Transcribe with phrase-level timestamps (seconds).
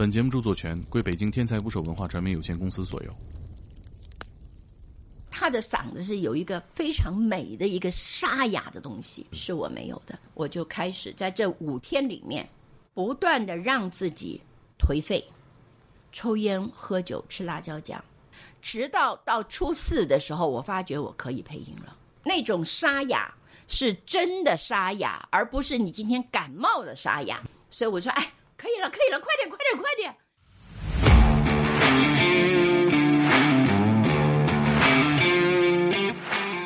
[0.00, 3.14] 本节目著作权归北京天才捕手文化传媒有限公司所有。
[5.30, 10.18] 他的嗓子是有一个非常美的一个沙哑的东西，是我没有的。
[10.32, 12.48] 我就开始在这五天里面，
[12.94, 14.40] 不断的让自己
[14.78, 15.22] 颓废，
[16.12, 18.02] 抽烟、喝酒、吃辣椒酱，
[18.62, 21.94] 直到到初四的时候，我发觉我可以配音了。
[22.24, 23.34] 那种沙哑
[23.68, 27.42] 是真的沙哑，而不是你今天感冒的沙哑。
[27.68, 30.14] 所以我说，哎，可以了，可以了，快点，快点，快点。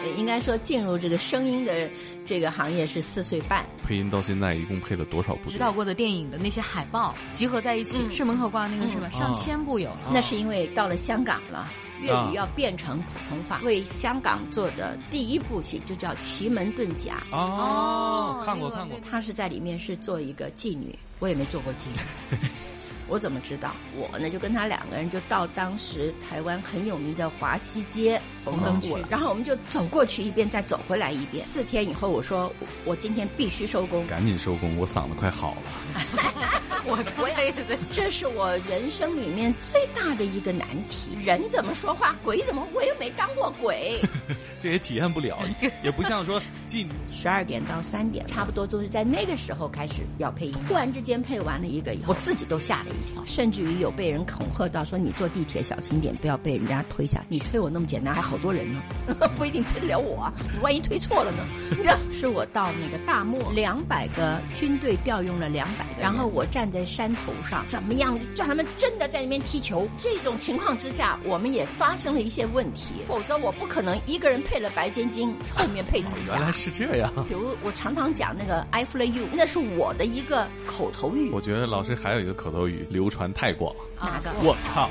[0.02, 1.88] 呃应该说，进入这个声音的
[2.26, 3.64] 这个行业是四岁半。
[3.86, 5.48] 配音到现在一共配了多少部？
[5.48, 9.08] 指导过的电影的那些海报集合在一起，是门口挂那个是吧？
[9.10, 10.10] 上千部有了。
[10.12, 11.70] 那是因为到了香港了，
[12.04, 13.60] 粤语要变成普通话。
[13.64, 18.98] 为香港做的第一部戏就叫《奇门遁甲》，哦，看过看过。
[19.00, 22.38] 她是在里面是做一个妓女，我也没做过妓女。
[23.08, 23.72] 我怎么知道？
[23.96, 31.44] 我呢就跟他两个人就到当时台湾很有名的华西街红灯区然后我们就走过去一遍，再走回来一遍。
[31.44, 35.62] 四天以后，我说我我今天必须收工，赶紧收工，我嗓子快好了。
[36.86, 41.16] 我我也对，这是我人生里面最大的一个难题。
[41.24, 43.98] 人怎么说话，鬼怎么，我又没当过鬼。
[44.60, 45.38] 这也体验不了，
[45.82, 50.54] 也不像说进十二点到三点，差不多都是在那个时候开始要配音。
[50.68, 52.90] 突然之间配完了一个以后，我自己都吓了
[53.26, 57.24] 甚至于有被人恐吓到说：“你坐地铁小心点，不要被人家推下。
[57.28, 58.82] 你推我那么简单，还好多人呢，
[59.36, 60.32] 不一定推得了我。
[60.52, 61.38] 你万一推错了呢？”
[61.70, 69.88] 你知道，是我到那个大漠，两百个军队调用了两百个，然后我站在山头上，怎么样叫他们真的在那边踢球？
[69.98, 76.36] 这种情况之下，我们也发生了一些问题，否则我不可能一个人配了白尖晶，后面配紫霞。
[76.36, 77.10] 原来是这样。
[77.28, 81.30] 比如我常常讲那个 I fly you，那是我的一个口头语。
[81.30, 83.74] 我觉得老师还有一个口头语流传太广。
[84.00, 84.30] 哪个？
[84.42, 84.90] 我靠！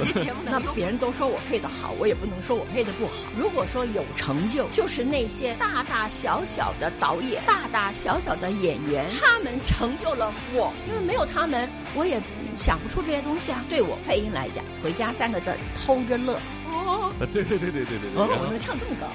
[0.00, 3.12] 你 这节目那别人都说我配的好，我也不能说我配的不好。
[3.38, 10.72] 如果说有成就，就是那些大大小小的导演、大大小小的演员，他们成就了我。
[10.88, 12.20] 因为没有他们，我也
[12.56, 13.64] 想不出这些东西啊。
[13.68, 16.38] 对我配音来讲，回家三个字儿偷着乐。
[16.66, 18.20] 哦，对对对对对对对。
[18.20, 19.06] 哦，我能唱这么高。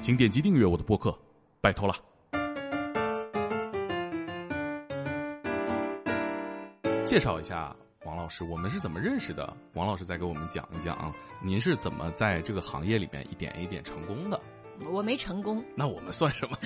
[0.00, 1.18] 请点击订阅我的播客，
[1.60, 1.96] 拜托了。
[7.04, 9.54] 介绍一下王老师，我们是怎么认识的？
[9.74, 14.40] 王老师再给我们讲一讲啊，您是怎么在这个行业里面一点一点成功的？
[14.90, 16.56] 我没成功，那我们算什么？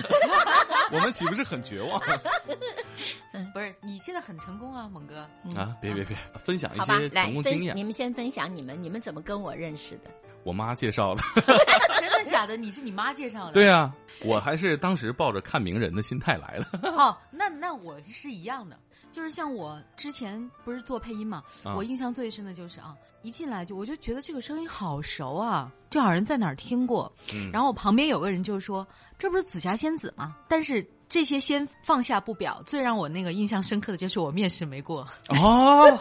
[0.91, 2.01] 我们岂不是很绝望
[3.53, 5.19] 不是你现在很成功啊，猛哥。
[5.55, 5.75] 啊？
[5.81, 7.83] 别别别，分享一些，成功经验你。
[7.83, 10.09] 们先分享你们你们怎么跟我认识的？
[10.43, 11.21] 我妈介绍的。
[11.99, 12.57] 真的假的？
[12.57, 13.51] 你是你妈介绍的？
[13.53, 16.89] 对啊，我还是当时抱着看名人的心态来的。
[16.89, 18.77] 哦，那那我是一样的，
[19.11, 27.11] 就是像我之前不是做配音嘛，啊我印象最深的就是啊，一进来就我就觉得这个声音好熟啊，就好像在哪儿听过。
[27.33, 28.85] 嗯然后我旁边有个人就说
[29.17, 35.05] ：“这不是紫霞仙子吗？”但是这些先放下不表，最让我那个印象深刻的就是我面试没过。
[35.29, 35.99] 哦，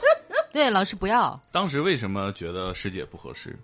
[0.53, 1.41] 对，老师不要。
[1.51, 3.59] 当时为什么觉得师姐不合适？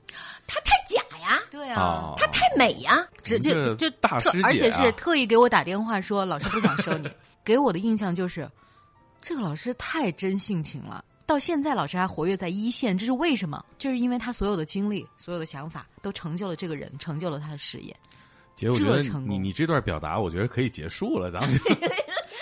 [0.47, 1.81] 她太假呀，对啊。
[1.83, 3.07] 啊，他太美呀。
[3.23, 7.11] 这这这就就大师姐而且是特意给我打电话说老师不想收你，
[7.45, 8.51] 给我的印象就是
[9.25, 11.03] 这个老师太真性情了。
[11.25, 13.65] 到现在老师还活跃在一线，这是为什么？
[13.79, 17.97] 就是因为他所有的经历、所有的想法都成就了这个人，成就了他的事业。
[18.55, 21.59] 姐，我觉得你你这段表达，我觉得可以结束了，咱们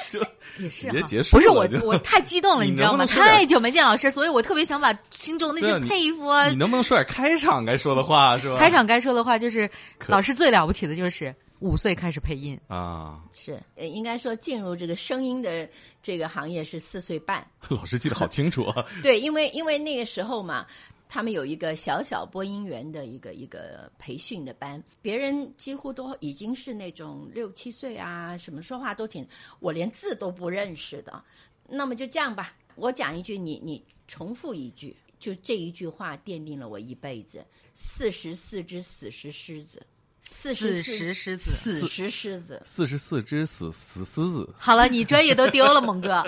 [0.09, 0.27] 就 就
[0.59, 3.07] 也是直接哈结束不是我我太激动了， 你你知道吗？
[3.07, 8.59] 太久没见老师，所以我特别想把心中那些佩服啊你能不能说点开场该说的话是吧？
[8.59, 9.71] 开场该说的话，就是
[10.07, 11.33] 老师最了不起的就是
[11.63, 12.59] 五岁开始配音。
[12.67, 15.69] 啊，是，呃，应该说进入这个声音的
[16.03, 17.47] 这个行业是四岁半。
[17.71, 18.85] 老师记得好清楚啊。
[19.03, 20.67] 对，因为因为那个时候嘛，
[21.09, 29.27] 他们有一个小小播音员的一个一个培训的班，别人几乎都已经是那种六七岁啊，什么说话都挺，
[29.61, 31.23] 我连字都不认识的。
[31.69, 37.45] 那么就这样吧，我讲一句，你你重复一句，就这一句话奠定了我一辈子。
[37.75, 39.81] 四十四只死石狮子，
[40.25, 40.83] 四十
[41.13, 46.25] 狮子死石狮子四十四只死死狮子，好了，你专业都丢了，猛哥。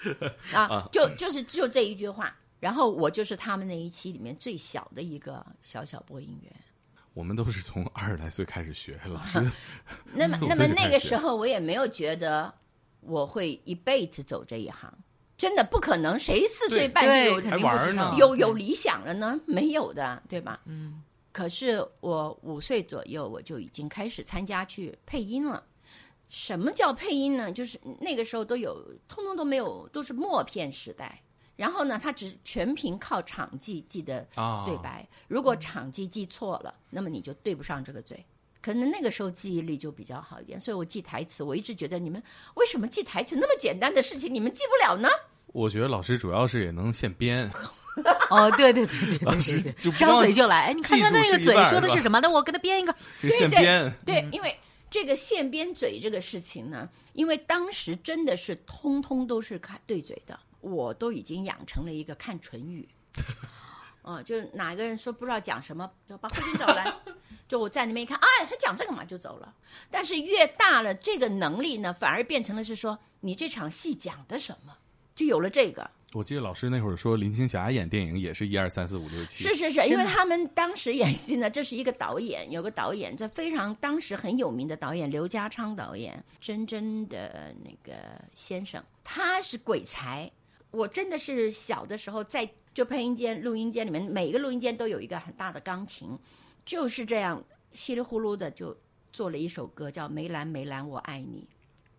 [0.52, 2.36] 啊，就就是就这一句话。
[2.60, 6.52] 然后我就是他们那一期里面最小的一个小小播音员。
[7.14, 9.40] 我们都是从二十来岁开始学，老师
[10.12, 12.52] 那么那么那个时候我也没有觉得
[13.00, 14.92] 我会一辈子走这一行，
[15.36, 18.14] 真的不可能，谁四岁半就，有肯定不知道。
[18.18, 19.40] 有有理想了呢？
[19.46, 20.60] 没有的，对吧？
[20.66, 21.02] 嗯，
[21.38, 25.64] 可是我五岁左右我就已经开始参加去配音了。
[26.28, 27.52] 什么叫配音呢？
[27.52, 31.22] 就是那个时候都有，通通都没有，都是默片时代。
[31.54, 35.08] 然后呢，他只全凭靠场记记得啊，对白。
[35.28, 38.26] 如果场记记错了，那么你就对不上这个嘴。
[38.60, 42.20] 可能那个时候记忆力就比较好一点，所以我记台词，我一直觉得你们
[42.56, 45.08] 为什么记台词那么简单的事情，你们记不了呢？
[45.52, 47.50] 我觉得老师主要是也能现编，
[48.30, 50.66] 哦，对对对对对老师对张嘴就来。
[50.66, 52.20] 哎，你看他那个嘴说的是什么？
[52.20, 52.94] 那我给他编一个。
[53.20, 54.56] 这现编，对，因为
[54.90, 62.88] 这个现编嘴这个事情呢，因为当时真的是通通都是看对嘴的，我都已经养成了一个看唇语。
[64.04, 66.90] 嗯，就哪个人说不知道讲什么，就把慧君找来，
[67.46, 69.52] 就我在那边一看，哎，他讲这个嘛就走了。
[69.90, 74.74] 但是越大了，这个能力呢，反而变成了是说你这场戏讲的什么，
[75.18, 75.90] 就有了这个。
[76.12, 87.98] 我记得老师那会儿说林青霞演电影也是一二三四五六七，是是是，因为他们当时演戏呢，这是一个导演，有个导演，这非常当时很有名的导演刘家昌导演，真真的那个
[88.32, 90.30] 先生，他是鬼才。
[90.70, 96.16] 我真的是小的时候在就配音间、录音间里面，每个录音间都有一个很大的钢琴，
[96.64, 97.42] 就是这样
[97.72, 98.74] 稀里呼噜的就
[99.12, 101.46] 做了一首歌，叫《梅兰梅兰我爱你》。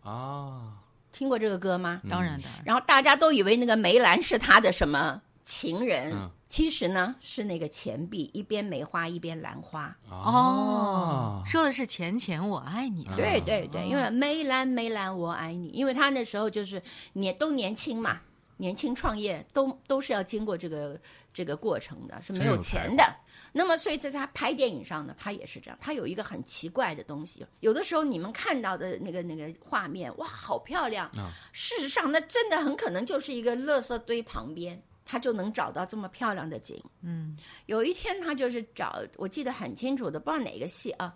[0.10, 0.82] 啊，
[1.20, 2.02] 听过这个歌吗？
[2.10, 6.32] 当然的然，然后大家都以为那个梅兰是他的什么情人，嗯。
[6.48, 9.94] 其实呢是那个钱币，一边梅花一边兰花。
[10.10, 13.06] 哦，说的是钱钱我爱你。
[13.06, 13.16] 啊。
[13.18, 16.82] 对对对，因为梅兰梅兰我爱你，因为他那时候就是
[17.12, 18.22] 年都年轻嘛，
[18.56, 20.98] 年轻创业都都是要经过这个
[21.34, 23.04] 这个过程的，是没有钱的。
[23.52, 25.78] 那么，所以在他拍电影上呢，他也是这样。
[25.82, 31.08] 他有一个很奇怪的东西，有的时候你们看到的那个那个画面，哇，好漂亮。
[31.18, 36.82] 啊事实上，那真的很可能就是一个垃圾堆旁边，他就能找到这么漂亮的景。
[37.02, 41.14] 嗯，有一天，他就是找，我记得很清楚的，不知道哪个戏啊，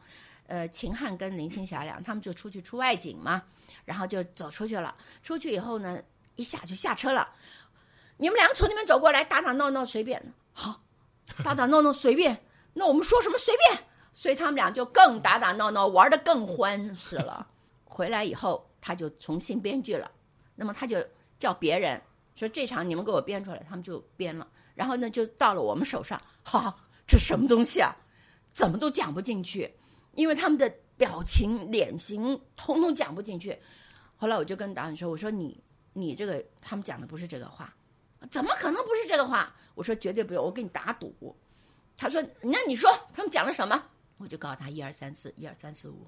[0.48, 3.44] 呃，秦汉跟林青霞俩，他们就出去出外景嘛，
[3.86, 4.96] 然后就走出去了。
[5.22, 6.02] 出去以后呢，
[6.36, 7.30] 一下就下车了。
[8.18, 10.22] 你们两个从那边走过来，打打闹闹随便，
[10.52, 10.82] 好，
[11.44, 12.46] 打打闹闹随便。
[12.74, 13.84] 那我们说什么随便？
[14.12, 17.48] 所以他们俩就更打打闹闹，玩的更欢实了。
[17.86, 20.12] 回来以后，他就重新编剧了。
[20.56, 21.04] 那么他就
[21.40, 22.00] 叫别人
[22.36, 24.48] 说这场你们给我编出来，他们就编了。
[24.76, 26.76] 然后呢，就到了我们手上，哈，
[27.08, 27.96] 这什么东西啊？
[28.52, 29.74] 怎么都讲不进去，
[30.14, 33.60] 因为他们的表情、脸型通通讲不进去。
[34.16, 35.60] 后来我就跟导演说：“我说你
[35.94, 37.74] 你这个他们讲的不是这个话，
[38.30, 41.36] 怎么可能不是这个话？”我说：“绝对不用，我跟你打赌。”
[41.98, 43.84] 他说：“那你说他们讲了什么？”
[44.18, 46.08] 我就告诉他一二三四，一二三四五。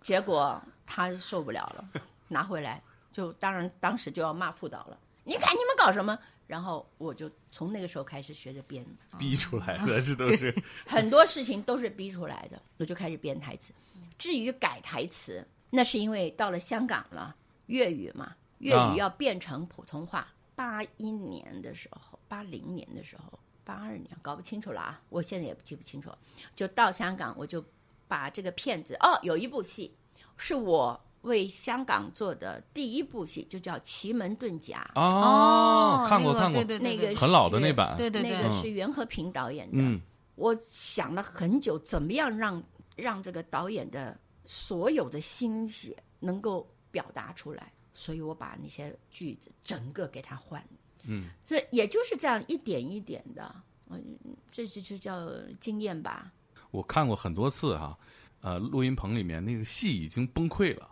[0.00, 2.82] 结果他受不了了，拿回来
[3.12, 4.98] 就当然当时就要骂副导了。
[5.24, 6.16] 你看你们搞什么？
[6.46, 8.86] 然后我就从那个时候开始学着编，
[9.18, 10.54] 逼出来的，这都是
[10.86, 13.74] 很多事情都是逼出来的，我就开始编台词。
[14.16, 17.34] 至于改台词，那是因为到了香港了，
[17.66, 20.28] 粤语嘛，粤啊语要变成普通话。
[20.54, 26.10] 八一年的时候，八零年的时候，八二年搞不清楚了啊，我现在也记不清楚。
[26.54, 27.64] 就到香港，我就
[28.08, 29.94] 把这个片子哦，有一部戏
[30.36, 34.88] 是我为香港做的第一部戏，就叫《奇门遁甲》。
[35.00, 39.78] 哦，看过那个看过，对对对对那个很老的那版，对对对那个是袁和平导演的。
[39.78, 40.00] 嗯，
[40.36, 42.62] 我想了很久，怎么样让
[42.94, 50.64] 让这个导演的所有的心血能够表达出来，所以我把那些句子整个给他换。
[51.06, 53.54] 嗯，所以也就是这样一点一点的，
[53.88, 54.02] 嗯，
[54.50, 55.28] 这就就叫
[55.60, 56.30] 经验吧。
[56.70, 57.96] 我看过很多次哈、
[58.40, 60.88] 呃，录音棚里面那个戏已经崩溃了。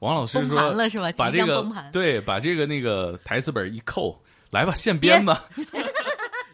[0.00, 1.10] 王老师 崩说盘了是吧？
[1.16, 1.64] 把这个。
[1.92, 5.48] 对，把这个那个台词本一扣，来吧，现编吧。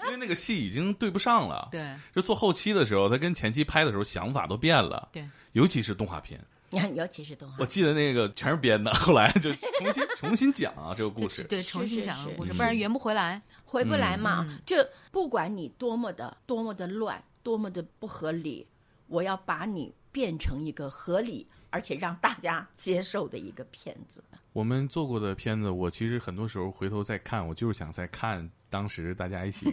[0.06, 1.82] 因为那个戏已经对不上了，对
[2.14, 6.38] 就做后期的时候，他跟前期拍的时候想法都变了，对，尤其是动画片，
[6.74, 13.40] 你看，尤其是动画我，记得那个全是编的，后来就重新重新讲啊这个故事，对，重新讲个故事，不然圆不回来。
[13.64, 14.44] 回不来嘛。
[14.48, 14.76] 嗯就
[15.10, 18.66] 不管你多么的多么的乱，多么的不合理，
[19.06, 24.22] 我要把你变成一个合理而且让大家接受的一个片子。
[24.52, 29.66] 我们做过的片子，我其实很多时候回头再看，我就是想再看当时大家一起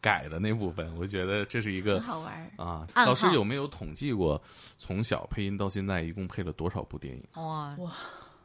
[0.00, 2.64] 改的那部分，我觉得这是一个很好玩儿。
[2.64, 2.86] 啊。
[2.94, 4.40] 老师有没有统计过，
[4.78, 7.22] 从小配音到现在一共配了多少部电影？
[7.34, 7.92] 哇哇，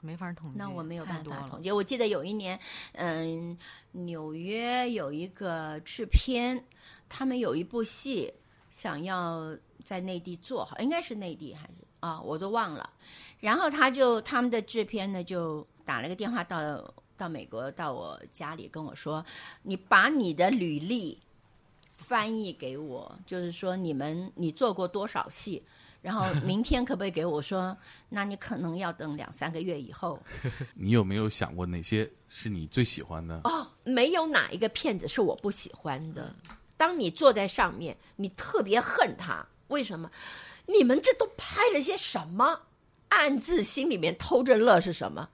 [0.02, 1.62] 没法统计，那我没有办法统。
[1.62, 1.72] 计。
[1.72, 2.60] 我记得有一年，
[2.94, 3.58] 嗯，
[3.92, 6.62] 纽约有一个制片，
[7.08, 8.34] 他们有一部戏
[8.70, 12.90] 想要在内地做，好应该是内地还是啊，我都忘了。
[13.40, 19.26] 然后他就他们的制片呢就打了个电话到到美国到我家里跟我说，
[19.62, 21.18] 你把你的履历
[21.96, 25.64] 翻译给我，就是说你们你做过多少戏。
[26.02, 27.76] 然后明天可不可以给我说？
[28.10, 30.22] 那你可能要等两三个月以后。
[30.76, 33.42] 你有没有想过哪些是你最喜欢的？
[33.46, 36.32] 哦，没有哪一个片子是我不喜欢的。
[36.78, 40.12] 当你坐在上面，你特别恨他，为什么？
[40.68, 42.62] 你们这都拍了些什么？
[43.10, 45.28] 暗自心里面偷着乐是什么？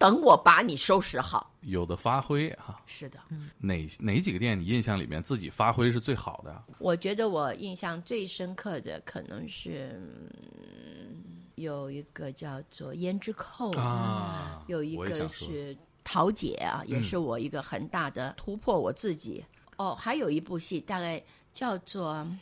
[0.00, 1.52] 等我把你收拾好。
[1.60, 3.20] 有的发挥哈，是的，
[3.58, 6.64] 哪哪几个店你印象里面自己发挥是最好的？
[6.78, 11.26] 我觉得我印象最深刻的可能是、嗯
[11.56, 19.44] 有一个叫做胭脂扣啊有一个是桃姐啊，也是我一个很大的突破我自己。
[19.76, 22.14] 哦，还有一部戏大概叫做《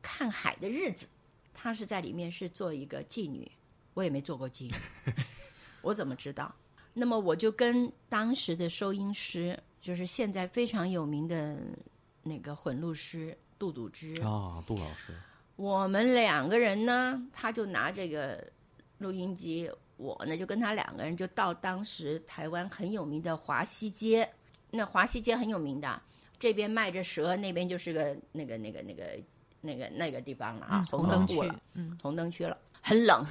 [0.00, 1.04] 看海的日子》，
[1.52, 3.52] 她是在里面是做一个妓女，
[3.92, 4.74] 我也没做过妓女，
[5.82, 6.54] 我怎么知道？
[6.92, 11.56] 那么我就跟当时的收音师，就是现在非常有名的
[12.22, 15.14] 那个混录师杜笃之，啊，杜老师，
[15.56, 18.46] 我们两个人呢，他就拿这个
[18.98, 24.28] 录音机，我呢就跟他两个人就到当时台湾很有名的华西街，
[24.70, 26.02] 那华西街很有名的，
[26.38, 29.04] 这边卖着蛇，那边就是个那个那个那个
[29.60, 33.24] 那个那个地方了啊，嗯红灯区了，嗯，红灯区了，很冷，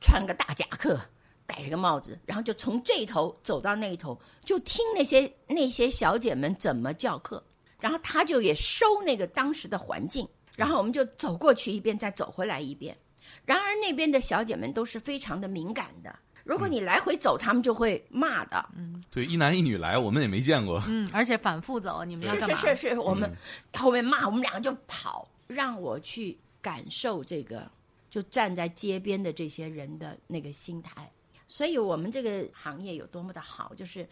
[0.00, 1.00] 穿个大夹克，
[1.46, 7.42] 戴着个帽子，然后就从这头走到那一头，就听那些那些小姐们怎么教课，
[7.80, 12.96] 然后他就也收那个当时的环境，然后我们就走过去一遍，再走回来一遍。
[13.44, 18.64] 然而那边的小姐们都是非常的敏感的，如果你来回走，他们就会骂的。
[18.76, 20.82] 嗯对，一男一女来，我们也没见过。
[20.88, 22.56] 嗯，而且反复走，你们要是干嘛？
[22.56, 23.30] 是是是，我们
[23.74, 27.70] 后面骂，我们两个就跑，让我去感受这个，
[28.10, 31.10] 就站在街边的这些人的那个心态。
[31.46, 34.08] 所以我们这个行业有多么的好，就是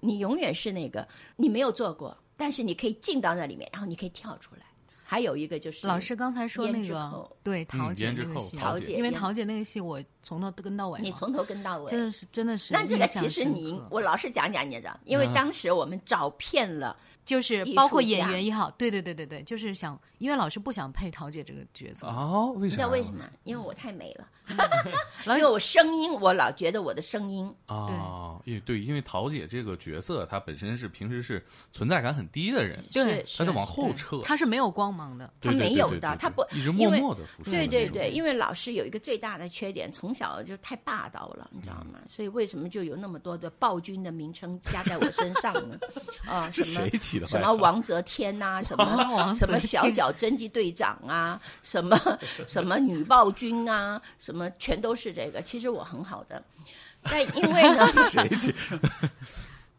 [0.00, 1.06] 你永远是那个
[1.36, 4.62] 你没有做过，但是你可以进到那里面，然后你可以跳出来。
[5.08, 15.32] 还有一个就是老师刚才说那个对桃姐那个戏，桃姐因为胭桃姐那个戏我从头跟到尾，你从头跟到尾，真的是真的是那这个其实深你我老实讲讲，你知道，因为嗯。
[15.32, 22.78] 当时我们找遍了，就是包括演员也好，对对对对对，就是想，因为老师不想配桃姐这个角色，哦，为你知？
[22.78, 23.28] 道为什么？
[23.42, 24.28] 因为我太美了，
[25.26, 28.40] 老因为我声音，我老觉得我的声音啊？
[28.44, 37.50] 因为对，因为桃姐这个角色，她本身是平时是存在感很低的人，对是她是往后撤，她是没有光芒的，她没有的她不一直默默的付出。
[37.50, 41.98] 对对对，因为老师有一个最大的缺点，从小就太霸道了，你知道嗯吗？
[42.08, 45.76] 所以为什么就有那么多的暴君的名称加在我身上呢？
[46.24, 51.98] 啊，是什么谁起的什么王泽天呐、什么 什么小脚侦缉队长啊， 什么
[52.46, 55.40] 什么女暴君啊，什么全都是这个。
[55.42, 56.42] 其实我很好的，
[57.02, 58.54] 但因为呢， 谁？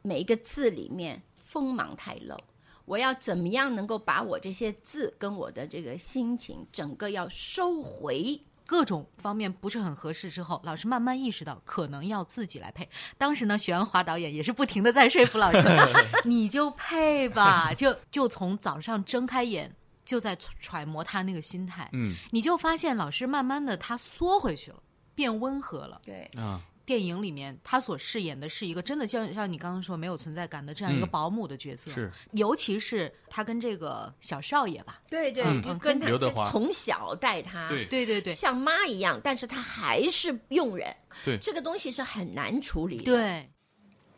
[0.01, 2.37] 每一个字里面锋芒太露。
[2.85, 8.41] 我要怎么样能够把我这些字跟我的这个心情整个要收回？
[8.67, 12.87] 各种方面不是很合适之后，老师慢慢意识到可能要自己来配。
[13.17, 15.63] 当时呢，许鞍华导演也是不停的在说服老师，
[16.25, 22.13] 你就配吧，就就从早上睁开眼就在揣摩他那个心态，嗯。
[22.31, 24.77] 你就发现老师慢慢的他缩回去了，
[25.15, 26.01] 变温和了。
[26.03, 36.09] 对，啊，电影里面他所饰演的是一个真的像像你刚刚说没有存在感的这样一个嗯保姆的角色，是尤其是他跟这个小少爷吧，对对，嗯跟他
[36.45, 40.95] 从小带他，对对对对像妈一样，但是他还是佣人。
[41.25, 43.03] 对这个东西是很难处理的。
[43.03, 43.49] 对，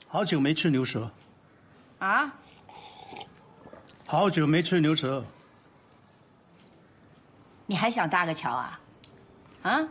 [0.06, 1.12] 好久没吃牛舌，
[1.98, 2.40] 啊，
[4.06, 5.26] 好久没吃牛舌。
[7.66, 8.80] 你还想搭个桥啊？
[9.64, 9.88] 啊？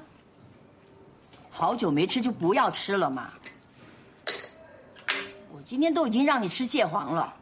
[1.59, 3.33] 好久没吃就不要吃了嘛。
[5.51, 7.35] 我今天都已经让你吃蟹黄了，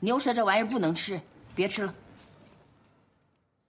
[0.00, 1.20] 牛舌这玩意儿不能吃，
[1.54, 1.94] 别吃了。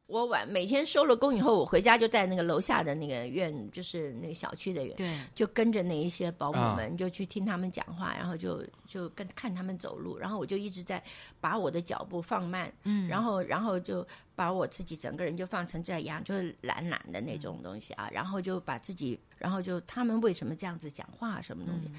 [0.10, 5.20] 我晚每天收了工以后，我回家就在那个楼下的那个院，就是那个小区的院，对。
[5.36, 6.74] 就跟着那一些保姆啊。
[6.76, 11.02] 们，就去听他们讲话，然后就就跟看他们走路，然后我就一直在
[11.40, 13.08] 把我的脚步放慢，嗯。
[13.08, 21.92] 然后然后就把我自己整个人就放成这样，就是懒懒的那嗯种东西啊，然后就把自己，然后就他们为什么这样子讲话，什么东西。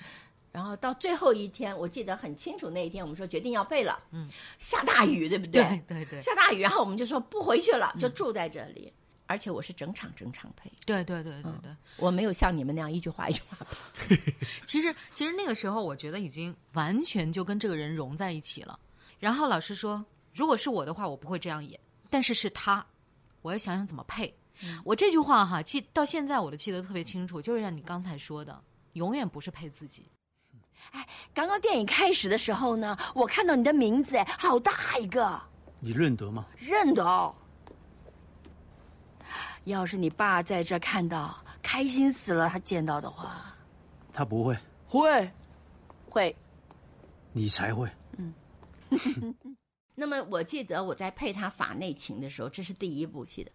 [0.52, 4.28] 嗯然后到最后一天，我记得很清楚，那一天我们说决定要背了，嗯，
[4.59, 5.62] 下大雨，对不对？
[5.62, 8.92] 对对对下大雨，然后我们就说不回去了，就住在这里。
[9.26, 11.71] 而且我是整场整场配，对对对对对。
[11.99, 13.64] 我没有像你们那样一句话一句话。
[14.66, 18.76] 其实其实那个时候，我觉得已经完全就跟这个人融在一起了。
[19.21, 20.04] 然后老师说，
[20.35, 21.78] 如果是我的话，我不会这样演，
[22.11, 22.85] 但是是他，
[23.42, 24.37] 我要想想怎么配。
[24.85, 28.61] 我这句话哈，记到现在我都记得特别清楚，就是像你刚才说的，
[28.95, 30.11] 永远不是配自己。
[31.33, 35.41] 刚刚电影开始的时候呢，我看到你的名字，哎，好大一个，
[35.79, 36.47] 你认得吗？
[36.59, 37.35] 认得哦。
[39.65, 42.49] 要是你爸在这看到，开心死了。
[42.49, 43.55] 他见到的话，
[44.13, 44.57] 他不会，
[44.89, 45.31] 会，
[46.09, 46.37] 会。
[47.33, 47.89] 你才会。
[50.00, 53.50] 那么我记得我在配他法内情的时候，这是第一部戏的。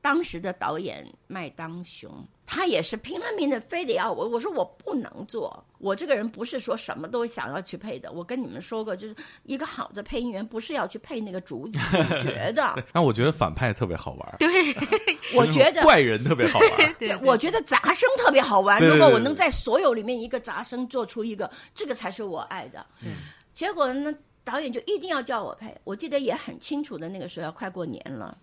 [0.00, 4.26] 当时的导演麦当雄，他也是拼了命的，非得要我。
[4.26, 8.10] 我说我不能做，我这个人不是说什么都想要去配的。
[8.10, 11.78] 我跟你们说过，就是一个好的配音员不是要去配那个主主
[12.22, 12.82] 角的。
[12.94, 14.48] 但我觉得反派特别好玩，对，
[15.36, 16.94] 我觉得怪人特别好玩。
[16.98, 18.82] 对，我觉得杂声特别好玩。
[18.82, 22.86] 如果我能在所有里面一个杂声做出一个，这个才是我爱的。
[23.04, 23.16] 嗯
[23.52, 25.76] 结果呢，导演就一定要叫我配。
[25.84, 28.36] 我记得也很清楚的，那个时候要快过年了，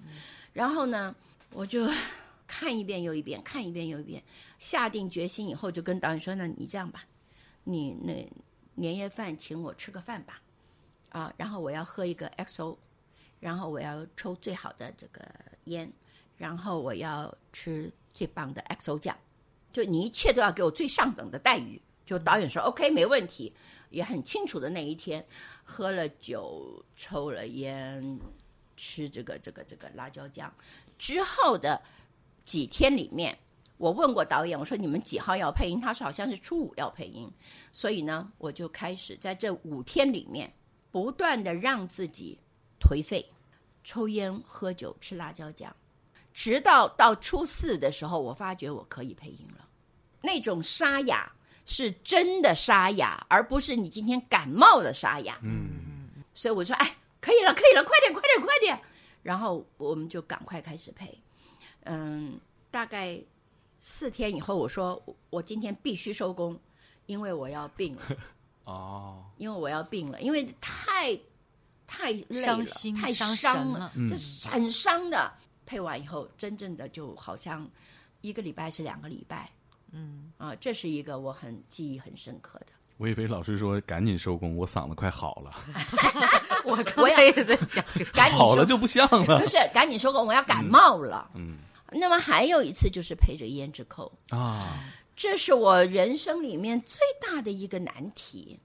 [0.54, 1.16] 然后呢，
[1.52, 1.88] 我就
[2.46, 4.24] 看一遍又一遍，看一遍又一遍，
[4.60, 7.04] 下定决心以后，就跟导演说：“那你这样吧，
[7.64, 8.28] 你那
[8.76, 10.42] 年夜饭请我吃个饭吧，
[11.10, 12.78] 啊，然后我要喝一个 XO，
[13.40, 15.22] 然后我要抽最好的这个
[15.66, 15.92] 烟，
[16.38, 19.18] 然后我要吃最棒的 XO 酱，
[19.74, 23.52] 就你一切都要给我最上等的待遇。”就导演说 OK 没问题，
[23.90, 25.26] 也很清楚的那一天，
[25.64, 28.20] 喝了酒，抽了烟，
[28.76, 30.54] 吃这个这个这个辣椒酱
[30.98, 31.82] 之后的
[32.44, 33.38] 几天里面，
[33.78, 35.80] 我问过导演，我说你们几号要配音？
[35.80, 37.32] 他说好像是初五要配音，
[37.72, 40.52] 所以呢，我就开始在这五天里面
[40.92, 42.38] 不断的让自己
[42.80, 43.26] 颓废，
[43.84, 45.76] 抽烟、喝酒、吃辣椒酱，
[46.34, 49.68] 直到到初四的时候，我发觉我可以配音了，
[50.22, 51.32] 那种沙哑。
[51.70, 55.38] 是真的沙哑，而不是你今天感冒的沙哑。
[55.44, 58.80] 嗯，所以我说，哎，可以了，可以了，快点，快点，快点。
[59.22, 61.22] 然后我们就赶快开始配。
[61.84, 62.40] 嗯，
[62.72, 63.22] 大概
[63.80, 66.58] 四天以后，我说我今天必须收工，
[67.06, 68.02] 因为我要病了。
[68.64, 71.20] 哦，因为我要病了，因为太
[71.86, 75.34] 太累了，伤心太伤伤了嗯这是很伤的。
[75.66, 77.70] 配完以后，真正的就好像
[78.22, 79.52] 一个礼拜是两个礼拜。
[79.92, 82.68] 嗯，啊，这是一个我很记忆很深刻的。
[82.98, 85.52] 我以为老师说赶紧收工，我嗓子快好了，
[86.66, 89.48] 我刚才也在想，赶紧好了就不像了不。
[89.48, 91.30] 是，赶紧收工，我要感冒了。
[91.36, 91.58] 嗯
[91.90, 94.84] 那么还有一次就是陪着胭脂扣，啊，
[95.16, 98.60] 这是我人生里面最大的一个难题，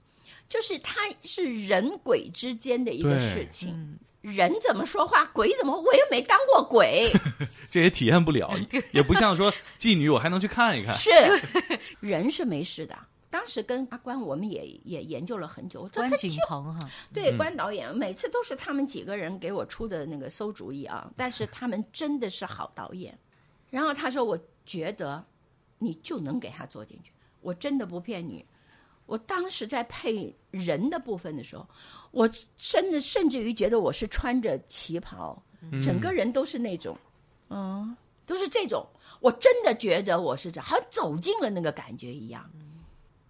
[0.49, 3.97] 就是它是人鬼之间的一个事情。
[4.23, 7.11] 人怎么说话，鬼怎么，我又没当过鬼，
[7.69, 8.57] 这也体验不了，
[8.91, 10.95] 也不像说妓女，我还能去看一看。
[10.95, 11.11] 是
[11.99, 12.97] 人是没事的。
[13.29, 15.89] 当时跟阿关，我们也也研究了很久。
[15.91, 23.17] 这关锦鹏哈，对关导演，每次都是他们几个人给我出的那个馊主意啊， 但是他们真的是好导演。
[23.69, 25.25] 然后他说：“我觉得
[25.79, 28.45] 你就能给他做进去，我真的不骗你。
[29.07, 31.67] 我当时在配人的部分的时候，
[32.13, 35.41] 我甚至甚至于觉得我是穿着旗袍，
[35.81, 36.95] 整个人都是那种，
[37.49, 37.95] 嗯，
[38.25, 38.87] 都是这种。
[39.19, 42.49] 我真的觉得我是这，好像走进了那个感觉一样。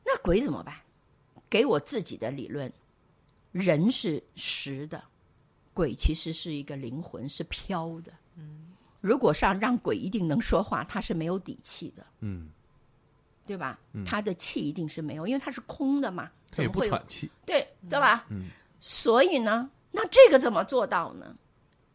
[0.06, 0.76] 那鬼怎么办？
[1.50, 2.72] 给我自己的理论，
[3.52, 5.02] 人是实的，
[5.74, 8.12] 鬼其实是一个灵魂，是飘的。
[8.36, 12.50] 嗯，如果上让鬼一定能说话，他是没有底气的，嗯，
[13.46, 13.80] 对吧？
[14.06, 17.32] 他的气一定是没有，因为他是空的嘛，他也怎么会有不喘气。
[17.46, 18.26] 对对吧？
[18.30, 18.50] 嗯，
[18.86, 21.34] 所以呢，那这个怎么做到呢？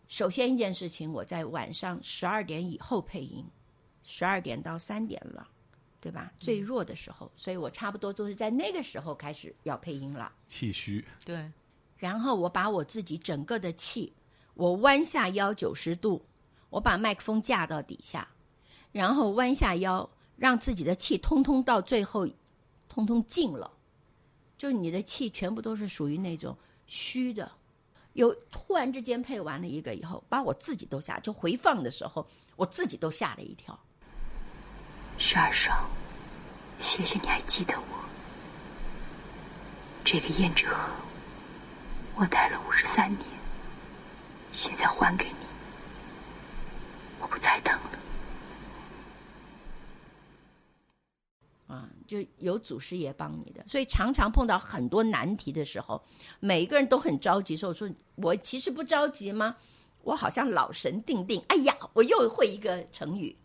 [0.07, 3.45] 首先一件事情，我在晚上十二点以后配音，
[4.03, 5.47] 十二点到三点了，
[6.01, 6.33] 对吧？
[6.41, 10.33] 最弱的时候，所以我差不多都是在那个时候开始要配音了。
[10.47, 11.53] 气虚，对，
[11.99, 14.11] 然后我把我自己整个的气，
[14.55, 16.25] 我弯下腰九十度，
[16.71, 18.27] 我把麦克风架到底下，
[18.93, 22.27] 然后弯下腰，让自己的气通通到最后，
[22.89, 23.71] 通通尽了，
[24.57, 26.57] 就你的气全部都是属于那种
[26.89, 27.53] 虚的。
[28.15, 33.79] 有突然之间配完了一个以后，把我自己都吓，就回放的时候，我自己都吓了一跳。
[35.19, 35.89] 十二少，
[36.81, 38.05] 谢谢你还记得我。
[40.05, 40.91] 这个胭脂盒，
[42.17, 43.25] 我戴了五十三年，
[44.51, 45.47] 现在还给你，
[47.21, 47.91] 我不再等了。
[51.69, 56.03] 啊，就有祖师爷帮你的，所以常常碰到很多难题的时候，
[56.41, 57.55] 每一个人都很着急。
[57.55, 59.55] 说：“我说我其实不着急吗？
[60.03, 61.41] 我好像老神定定。
[61.49, 63.37] 哎呀，我又会一个成语，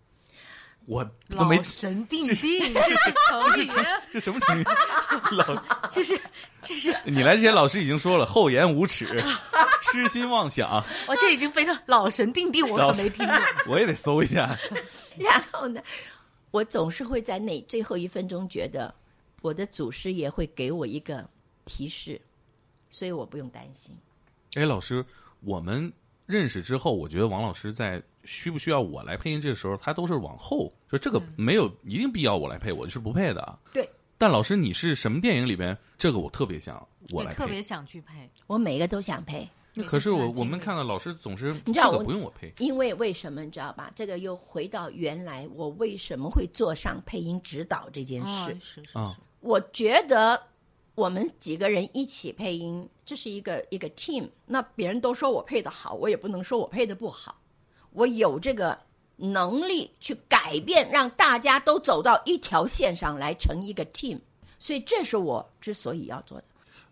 [0.85, 3.69] 我都没老神定定，这是成语，
[4.09, 4.63] 这什么成语？
[5.31, 6.17] 老，这是
[6.61, 9.05] 这是你来之前老师已经说了，厚颜无耻，
[9.83, 13.35] 痴心妄想，我这已经非常老神定定，我可没听过。
[13.67, 14.57] 我也得搜一下。
[15.17, 15.81] 然后呢，
[16.53, 18.93] 我总是会在那最后一分钟觉得
[19.41, 21.27] 我的祖师爷会给我一个
[21.65, 22.21] 提示，
[22.91, 23.97] 所以我不用担心。
[24.53, 25.03] 哎，老师，
[25.39, 25.91] 我们
[26.27, 33.59] 认识之后，我觉得王老师在需不需要我来配音这个时候，他都是往后就这个没有一定必要我来配，我就是不配的。
[33.71, 33.89] 对。
[34.19, 35.75] 但老师，你是什么电影里边？
[35.97, 38.29] 这个我特别想我来配，特别想去配。
[38.45, 39.49] 我每一个都想配，
[39.87, 43.91] 可是我我们看到老师总是这个你知道我不用我配，因为为什么你知道吧？
[43.95, 48.57] 这个又回到原来我为什么会做上配音指导这件哦事。
[48.59, 50.39] 是是啊是，我觉得
[50.93, 54.29] 我们几个人一起配音，这是一个一个 team。
[54.45, 57.41] 那别人都说我配的好，我也不能说我配的不好。
[57.93, 58.77] 我有这个
[59.15, 64.19] 能力去改变，让大家都走到一条线上来，成一个 team。
[64.59, 66.43] 所以这是我之所以要做的。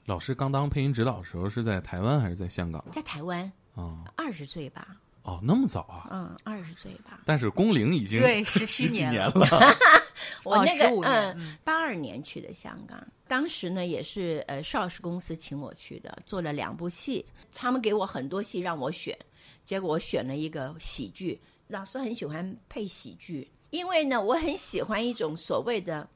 [0.05, 4.03] 老师刚当配音指导的时候是在台湾还是在香港在台湾啊？
[4.17, 6.07] 二十岁吧，哦，那么早啊！
[6.11, 7.21] 嗯，二十岁吧。
[7.25, 9.57] 但是工龄已经对十17几年了年了。
[9.57, 9.75] 哦
[10.43, 19.17] 我那个15年嗯，八二年去的香港，当时呢也是呃邵氏公司请我去的，做了两部戏，他们给我很多戏让我选，
[19.63, 21.41] 结果我选了一个喜剧。
[21.67, 26.07] 老师很喜欢配喜剧，因为呢我很喜欢一种所谓的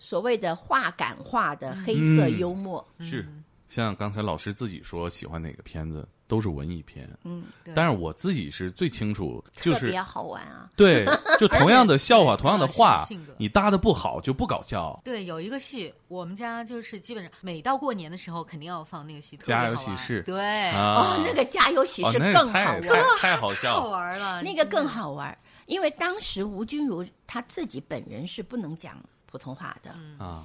[0.00, 2.84] 所谓的话感化的黑色嗯幽默。
[2.98, 3.24] 是，
[3.68, 7.08] 像刚才老师自己说喜欢哪个片子，都是文艺片。
[7.22, 10.68] 嗯，但是我自己是最清楚，就是特别好玩啊！
[10.74, 11.04] 对，
[11.38, 15.00] 就同样的笑话，同样的话性格，你搭的不好就不搞笑。
[15.04, 22.82] 对，有一个戏，我们家就是基本上每到过年的时候，肯定要放那个戏，特别家有喜事对，啊，哦，那个家有喜事更好太玩。
[22.82, 23.90] 太太好笑好。
[23.90, 25.36] 玩了，那个更 好玩，
[25.66, 28.96] 因为当时吴君如她自己本人是不能讲
[29.30, 30.44] 普通话的，啊！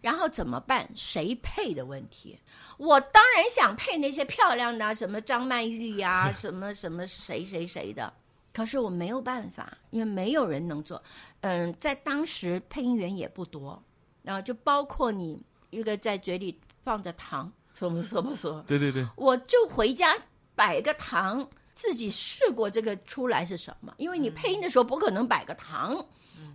[0.00, 0.88] 然后怎么办？
[0.94, 2.38] 谁配的问题？
[2.76, 8.12] 我当然想配那些漂亮的啊，什么张曼玉呀、 什么什么谁谁谁的。
[8.52, 11.02] 可是我没有办法，因为没有人能做。
[11.42, 13.80] 嗯，在当时配音员也不多，
[14.22, 18.62] 然后就包括你一个在嘴里放着糖，说不说不说？
[18.66, 20.16] 对对对，我就回家
[20.56, 26.04] 摆个糖，自己试过这个出来是什么，因为你配音的时候不可能摆个糖，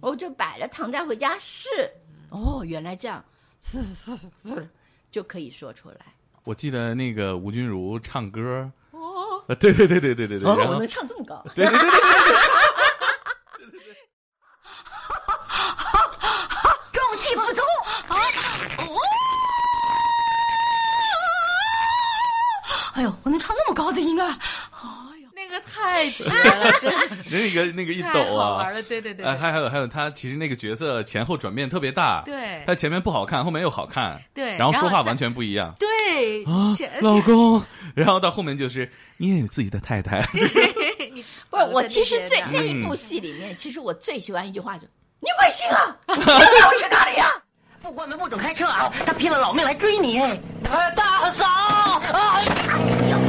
[0.04, 1.70] 我就摆了糖再回家试。
[2.30, 3.24] 哦，原来这样，
[5.10, 5.96] 就可以说出来。
[6.44, 11.42] 我记得那个吴君如唱歌，哦，对对对对对对对，哦，我能唱这么高？
[11.56, 11.94] 对对对对对
[16.92, 17.62] 中气不足
[18.10, 18.18] 啊！
[22.96, 24.38] 哎呦，我能唱那么高的音啊！
[25.62, 28.48] 太绝 了，真的，那个那个一抖啊。
[28.48, 32.64] 好玩，了，对对对还还有还有，他其实那个角色前后转变特别大，对。
[32.66, 35.74] 他前面不好看，后面又好看，对，然后说话完全不一样。
[35.80, 37.64] 对啊，老公，
[37.96, 44.88] 然后到后面就是你也有自己的太太， 你不是，我其实最那那一部戏里面，其实我最喜欢一句话就
[45.20, 45.96] ：“你贵姓啊！
[46.08, 47.30] 你带我去哪里呀、
[47.82, 48.92] 不关门不准开车啊！
[49.06, 50.20] 他拼了老命来追你。
[50.20, 51.46] 哎，大嫂，
[52.14, 52.44] 哎
[53.10, 53.20] 呀，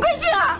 [0.00, 0.58] 你贵姓啊？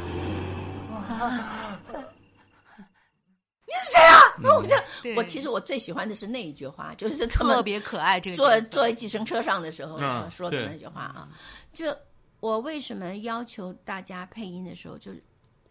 [3.67, 4.77] 你是谁啊？”我就
[5.17, 9.99] 我其实我最喜欢的是那一句话，就是这特别可爱，这个坐坐在计程车上的时候、
[10.29, 11.29] 说的那句话啊，
[11.73, 11.97] 就
[12.41, 15.11] 我为什么要求大家配音的时候就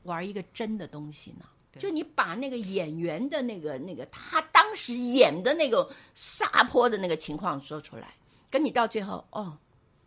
[0.04, 1.46] 玩一个真的东西呢？
[1.78, 8.16] 就你把那个演员的那个那个他当时演的那个撒泼的那个情况说出来，
[8.50, 9.56] 跟你到最后哦，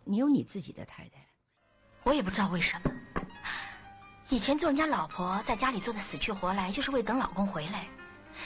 [0.03, 1.25] 你有你自己的太太，
[2.03, 2.91] 我也不知道为什么，
[4.33, 7.87] 以前做人家老婆，在家里做的死去活来，就是为等老公回来。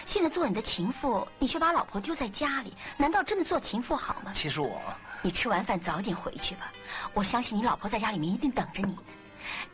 [0.05, 4.33] 现在做你的情妇，你却把老婆丢在家里，难道真的做情妇好吗？
[4.35, 4.83] 其实我
[5.23, 6.73] 你吃完饭早点回去吧，
[7.15, 9.03] 我相信你老婆在家里面一定等着你呢。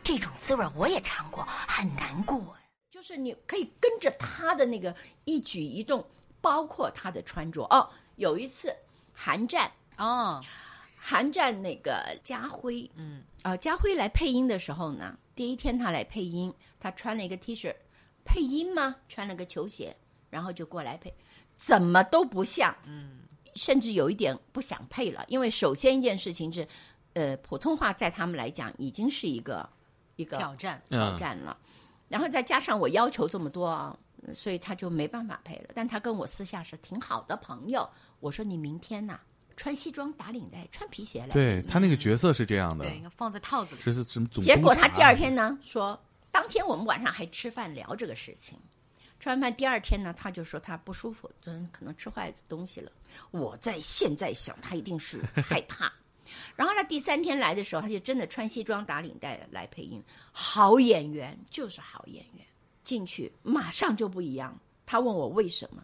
[0.03, 2.55] 这种滋味我也尝过，很难过。
[2.91, 4.95] 就是你可以跟着他的那个
[5.25, 6.07] 一举一动，
[6.41, 7.63] 包括他的穿着。
[7.63, 8.71] 哦，有一次
[9.15, 10.43] 寒战，哦，
[11.05, 17.75] 韩战那个家辉，嗯，啊，家辉来配音的时候呢，第一天他来配音，他穿了一个 T 恤，
[18.23, 18.95] 配音吗？
[19.09, 19.93] 穿了个球鞋，
[20.29, 21.13] 然后就过来配，
[21.57, 23.19] 怎么都不像，嗯，
[23.53, 26.65] 甚至有一点不想配了，因为首先一件事情是，
[27.11, 29.69] 呃，普通话在他们来讲已经是一个
[30.15, 31.57] 一个挑战，挑战了，
[32.07, 33.93] 然后再加上我要求这么多啊，
[34.33, 35.71] 所以他就没办法配了。
[35.75, 37.85] 但他跟我私下是挺好的朋友，
[38.21, 39.19] 我说你明天呐、
[39.55, 41.29] 穿西装打领带，穿皮鞋来。
[41.29, 43.81] 对他那个角色是这样的对，，放在套子里。
[43.83, 44.27] 这是什么？
[44.41, 45.99] 结果他第二天，呢说，
[46.31, 48.57] 当天我们晚上还吃饭聊这个事情。
[49.19, 52.91] 吃完饭第二天呢，他就说他不舒服，真可能吃坏东西了。
[53.31, 55.91] 我在现在想，他一定是害怕。
[56.57, 62.45] 然后他第三天来的时候，他就真的穿西装打领带来配音，好演员就是好演员，
[62.83, 64.59] 进去马上就不一样。
[64.85, 65.81] 他问我为什么，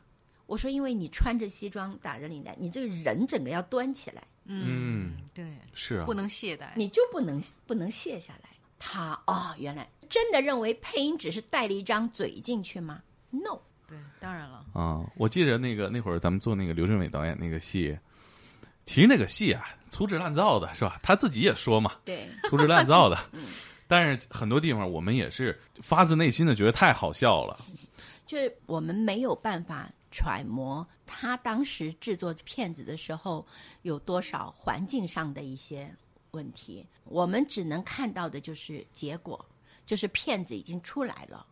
[0.49, 6.69] 我说因为你穿着西装打着领带，你这个人整个要端起来，嗯，对，是啊不，能懈怠。
[6.75, 8.49] 你就不能不能卸下来。
[8.79, 17.95] 他哦，原来真的认为配音只是带了一张嘴进去吗？No，对，当然了，啊，我记着那个那会儿咱们做那个刘镇伟导演那个戏，
[18.85, 20.99] 其实那个戏啊粗制滥造的是吧？
[21.03, 23.15] 他自己也说嘛，对，粗制滥造的。
[23.85, 27.59] 但是很多地方我们也是发自内心的觉得太好笑了。
[28.25, 33.45] 就是我们没有办法揣摩他当时制作片子的时候
[33.81, 35.93] 有多少环境上的一些
[36.31, 39.43] 问题，我们只能看到的就是结果，
[39.85, 41.45] 就是片子已经出来了。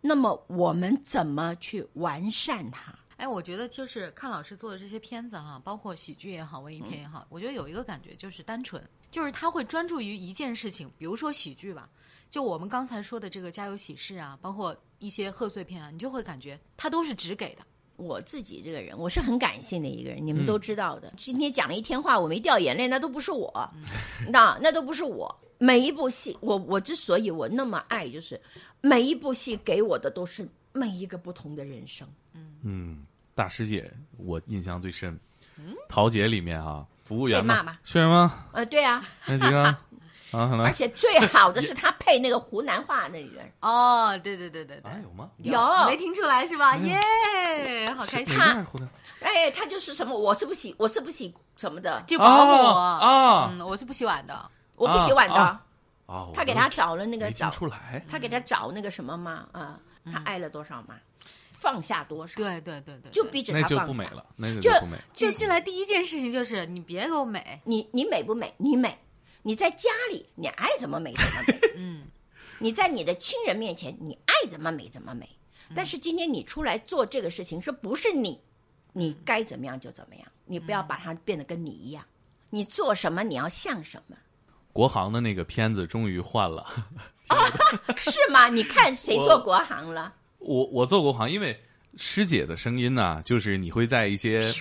[0.00, 2.94] 那么我们怎么去完善它？
[3.16, 11.90] 哎，我觉得就是看老师做的这些片子哈，包括喜剧也好，文艺片也好，我觉得有一个感觉就是单纯，就是他会专注于一件事情，比如说喜剧吧，
[12.30, 17.62] 就我们刚才说的这个《家有喜事》啊，包括一些贺岁片啊，你就会感觉他都是只给的。
[17.98, 21.12] 我自己这个人，我是很感性的一个人，你们都知道的。
[21.16, 23.52] 今天讲了一天话，我没掉眼泪，那都不是我，
[24.30, 25.36] 那那都不是我。
[25.58, 28.40] 每一部戏，我我之所以我那么爱，就是
[28.80, 32.06] 每一部戏给我的都是每一个不同的人生。
[32.62, 35.18] 嗯，大师姐我印象最深，
[35.88, 38.46] 桃姐里面啊，服务员嘛被骂吗，是吗？
[38.52, 39.76] 呃，对啊，那几个
[40.32, 45.30] 而且最好的是他配那个湖南话那个人， 哦，对对对对对，啊有吗？
[45.38, 46.76] 有没听出来是吧？
[46.76, 48.36] 耶，好开心。
[48.36, 48.54] 哪！
[48.56, 48.88] 个湖南？
[49.20, 52.52] 哎，他就是什么，我是不洗，我是不洗什么的，就保姆。
[52.68, 53.50] 啊啊。
[53.52, 54.50] 嗯，我是不洗碗的。
[54.76, 55.34] 我不洗碗的。
[55.34, 55.62] 啊
[56.32, 59.78] 他给他找了那个听找，出来，他给他找那个什么嘛，啊，
[60.10, 60.94] 他爱了多少嘛，
[61.52, 63.84] 放下多少，对对对对，就逼着那他放下。
[63.86, 64.96] 就不美了，那个就不美。
[65.12, 68.54] 就进来第一件事情就是你别给我美，你你美不美？
[68.56, 68.98] 你美，
[69.48, 72.02] 你在家里你爱怎么美怎么美，嗯，
[72.60, 75.26] 你在你的亲人面前你爱怎么美怎么美。
[75.74, 78.38] 但是今天你出来做这个事情，是不是你？
[78.92, 82.04] 你该怎么样就怎么样，你不要把它变得跟你一样。
[82.50, 84.14] 你做什么，你要像什么，
[84.70, 86.66] 国航的那个片子终于换了，
[87.96, 88.50] 是吗？
[88.50, 90.14] 你看谁做国航了？
[90.40, 91.58] 我我做国航，因为
[91.96, 94.52] 师姐的声音呢，就是你会在一些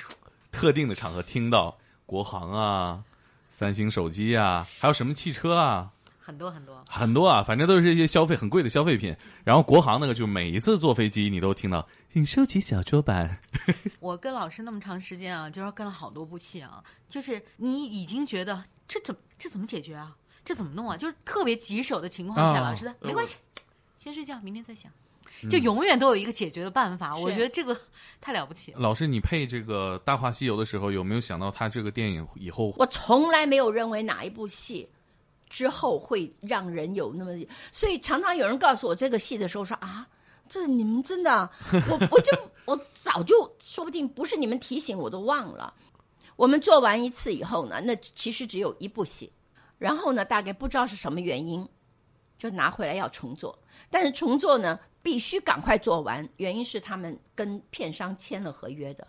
[0.50, 3.04] 特定的场合听到国航啊、
[3.50, 6.84] 三星手机啊，还有什么汽车啊，很多很多。
[6.90, 9.16] 很多啊，反正都是一些消费很贵的消费品。
[9.44, 13.40] 然后国航那个，就每一次坐飞机你都听到，请收起小桌板。
[14.00, 20.16] 我跟老师那么长时间啊，就是跟了好多部戏啊，就是你已经觉得这怎这怎么解决啊？
[20.46, 20.96] 这怎么弄啊？
[20.96, 23.38] 就是特别棘手的情况下，啊老师的呃没关系，
[23.98, 24.92] 先睡觉，明天再想，
[25.50, 27.16] 就永远都有一个解决的办法。
[27.18, 27.78] 我觉得这个
[28.20, 28.80] 太了不起了。
[28.80, 34.88] 老师，你配这个《大话西游》的时候，有没有想到他这个电影以后我从来没有认为哪一部戏
[35.50, 37.32] 之后会让人有那么，
[37.72, 40.08] 所以常常有人告诉我这个戏的时候说啊，
[40.50, 41.52] 这你们真的啊，
[41.90, 45.74] 我我就我早就说不定不是你们提醒我都忘了。
[46.36, 49.32] 我们做完一次以后呢，那其实只有一部戏，
[49.80, 51.68] 然后呢，大概不知道是什么原因，
[52.38, 53.58] 就拿回来要重做。
[53.90, 59.08] 但是重做呢，必须赶快做完，原因是他们跟片商签了合约的。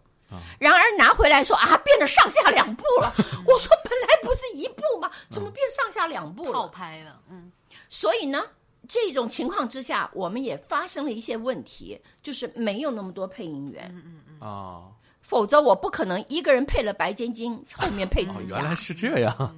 [0.56, 3.12] 然而拿回来说啊，变得上下两部了。
[3.44, 5.10] 我说本来不是一部吗？
[5.28, 6.68] 怎么变上下两部套了？
[6.68, 7.50] 拍了，嗯，
[7.88, 8.44] 所以呢，
[8.86, 13.92] 这种情况之下，我们也发生了一些问题，就是没有那么多配音员。
[14.38, 14.84] 啊？
[15.20, 18.76] 否则我不可能一个人配了白晶晶，后面配哦紫原来。
[18.76, 19.56] 是这样。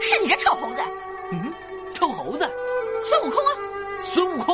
[0.00, 0.82] 是你这臭猴子，
[1.30, 1.54] 嗯，
[1.94, 2.50] 臭猴子，
[3.08, 3.52] 孙悟空啊！
[4.12, 4.53] 孙悟空，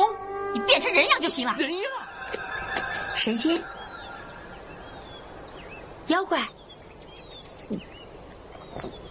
[0.71, 1.53] 变成人样就行了。
[1.59, 1.91] 人样！
[3.17, 3.61] 神仙、
[6.07, 6.47] 妖怪，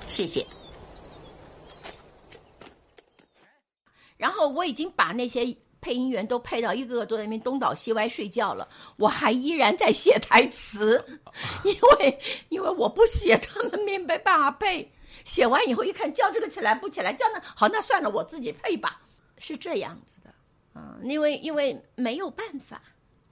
[0.06, 0.46] 谢谢。
[4.16, 11.04] 然后我已经把那些配音员都配到一个个都在那边东倒西歪睡觉了，我还依然在写台词，
[11.64, 12.18] 因为
[12.48, 14.90] 因为我不写，他们没没办法配。
[15.26, 18.98] 写完以后一看叫这个起来不起来，叫那好那算了，我自己配吧，
[19.36, 20.19] 是这样子的，
[20.74, 22.80] 嗯，因为因为没有办法，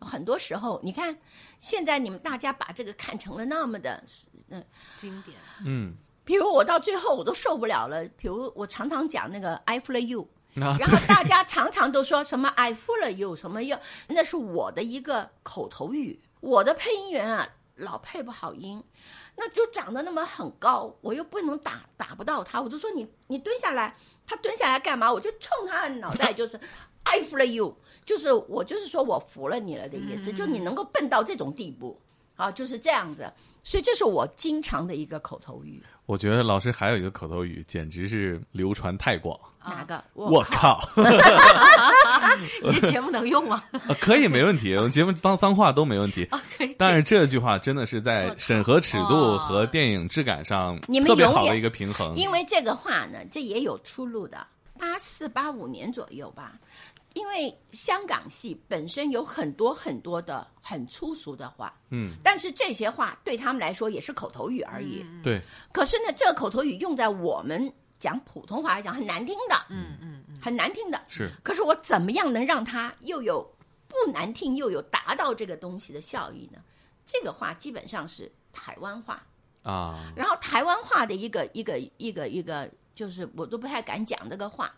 [0.01, 1.18] 很多时候你看
[1.59, 4.03] 现在你们大家把这个看成了那么的，
[4.51, 4.64] 嗯、
[4.96, 5.37] 经典。
[5.64, 10.29] 嗯，比如我到最后我都受不了了，比如我常常讲那个 I o l you。
[10.61, 16.20] 啊， 然后大家常常都说什么 “I fool you” 什么又，那是我的一个口头语。
[16.40, 18.83] 我的配音员啊，老配不好音，
[19.37, 23.94] 那就长得那么很高，我又不能打打不到他，我就说你你蹲下来，
[24.27, 25.12] 他蹲下来干嘛？
[25.12, 26.59] 我就冲他的脑袋 就是
[27.09, 32.01] “I fool you”，就是我就是说我服了你了的意思，就你能够笨到这种地步。
[32.37, 33.29] 啊，就是这样子。
[33.64, 35.83] 所以这是我经常的一个口头语。
[36.07, 39.37] 我觉得老师还有一个口头语，简直是流传太广。
[39.66, 40.03] 哪个？
[40.14, 40.81] 我靠！
[42.62, 43.64] 你这节目能用吗？
[43.73, 44.73] 啊 可以，没问题。
[44.77, 46.25] 我们节目当脏话都没问题。
[46.31, 46.73] 啊，可以。
[46.79, 52.14] 但是这句话真的是在审核尺度和电影质感上你们特别好的一个平衡。
[52.14, 54.47] 因为这个话呢，这也有出路的。
[54.79, 56.53] 八四八五年左右吧，
[57.18, 65.04] 因为香港戏本身有很多很多的很粗俗的话，嗯，但是这些话对他们来说也是口头语而已。
[65.20, 71.02] 对，可是呢，这个口头语用在我们讲普通话来讲很难听的，嗯嗯嗯，很难听的。
[71.09, 71.28] 是。
[71.42, 73.42] 可是我怎么样能让它又有
[73.88, 76.61] 不难听，又有达到这个东西的效益呢？
[77.04, 79.26] 这个话基本上是台湾话，
[79.64, 84.72] 啊，然后台湾话的一个一个一个一个，就是我都不太敢讲这个话，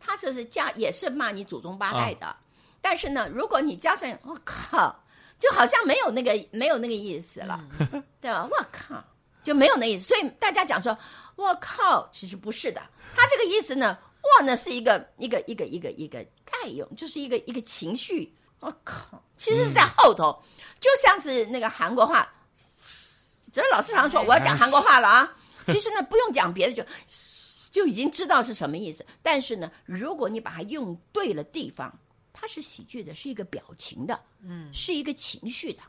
[0.00, 2.34] 它这是加也是骂你祖宗八代的，
[2.80, 4.94] 但是呢，如果你加上我靠，
[5.38, 7.60] 就好像没有那个没有那个意思了，
[8.20, 8.48] 对吧？
[8.50, 9.02] 我靠，
[9.42, 10.96] 就没有那意思，所以大家讲说
[11.36, 12.80] 我靠，其实不是的，
[13.14, 20.42] 他这个意思呢，我呢是一个一个一个一个一个概用，就是一个一个情绪，我靠，其实是在后头，
[20.80, 22.28] 就像是那个韩国话。
[23.50, 25.32] 只是老师常说我要讲韩国话了啊，
[25.66, 26.84] 其实呢不用讲别的就
[27.70, 29.04] 就已经知道是什么意思。
[29.22, 31.92] 但是呢，如果你把它用对了地方，
[32.32, 35.82] 它是喜剧的，是一个表情的，嗯，是一个情绪的，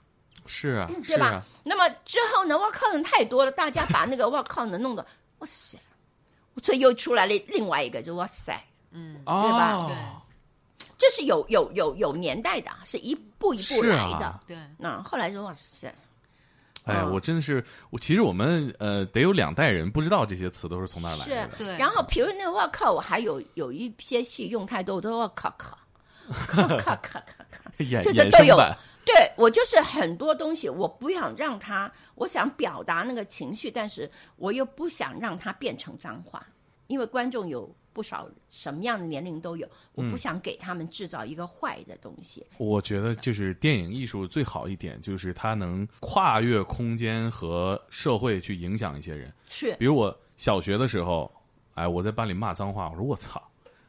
[0.46, 1.28] 是啊，对吧？
[1.28, 5.06] 啊，那么之后呢，我靠人太多了，大家把那个我靠呢弄得
[5.40, 5.78] 哇塞，
[6.64, 8.62] 所以又出来了另外一个，就哇塞，
[8.92, 9.76] 嗯，对吧？
[9.76, 9.96] 哦对。
[10.98, 14.26] 这是有有有有年代的，是一步一步来的。
[14.26, 15.96] 啊对，那后来就哇塞，
[16.90, 17.12] 哎，嗯。
[17.14, 21.50] 我真的是，我其实我们呃得有两代人不知道这些词都是从哪儿来是的。
[21.58, 21.78] 对。
[21.78, 25.78] 然后比如那个我靠，我还有有一些戏用太多，我都我靠 靠，
[26.48, 36.46] 靠靠靠靠这这都有衍生版对我就是很多东西，我不想让他，我想表达那个情绪，但是我又不想让他变成脏话，
[36.86, 42.46] 因为观众有不少什么样的年龄都有，我嗯不想给他们制造一个坏的东西。
[42.58, 49.34] 我觉得就是电影艺术最好一点，就是它能跨越空间和社会去影响一些人。
[49.48, 51.32] 是比如我小学的时候，
[51.74, 53.42] 哎，我在班里骂脏话，我说我操，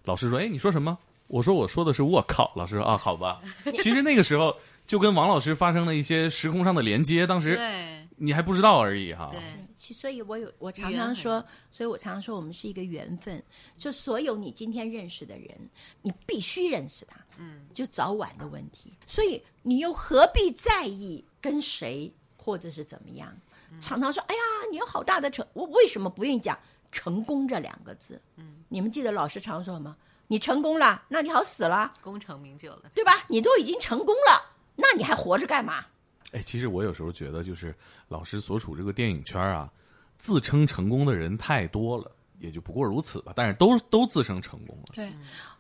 [0.05, 0.99] 老师说，哎，你说什么？
[1.29, 3.41] 我说我说的是我靠，老师说啊，好吧。
[3.79, 4.57] 其实那个时候
[4.91, 9.29] 就跟王老师发生了一些时空上的连接，当时对你还不知道而已哈。
[9.31, 9.41] 对，
[9.77, 13.41] 其所以我有我常常说，所以我常常说我们是一个缘分，
[13.79, 15.57] 就所有你今天认识的人，
[16.03, 18.93] 你必须认识他，嗯，就早晚的问题。
[19.07, 23.33] 所以你又何必在意跟谁或者是怎么样？
[23.81, 24.41] 常常说，哎呀，
[24.73, 26.59] 你有好大的成，我为什么不愿意讲
[26.91, 28.21] 成功这两个字？
[28.35, 29.97] 嗯，你们记得老师常说什么？
[30.27, 32.91] 你成功了，那你好死了，功成名就了。
[32.93, 33.13] 对吧？
[33.29, 35.85] 你都已经成功了，那你还活着干嘛？
[36.33, 37.75] 哎，其实我有时候觉得，就是
[38.09, 39.71] 老师所处这个电影圈啊，
[40.19, 43.33] 自称成功的人太多了，也就不过如此吧。
[43.35, 45.13] 但是都都自称成功了，对，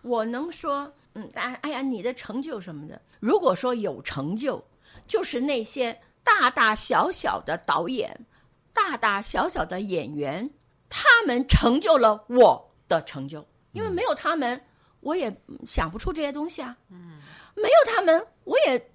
[0.02, 4.64] 我能说，嗯，当然，哎呀，你的成就什么的，如果说有成就，
[5.08, 8.24] 就是那些大大小小的导演、
[8.72, 10.48] 大大小小的演员，
[10.88, 14.62] 他们成就了我的成就，因为没有他们，
[15.00, 16.76] 我也想不出这些东西啊。
[16.90, 17.18] 嗯，
[17.56, 18.90] 没有他们，我也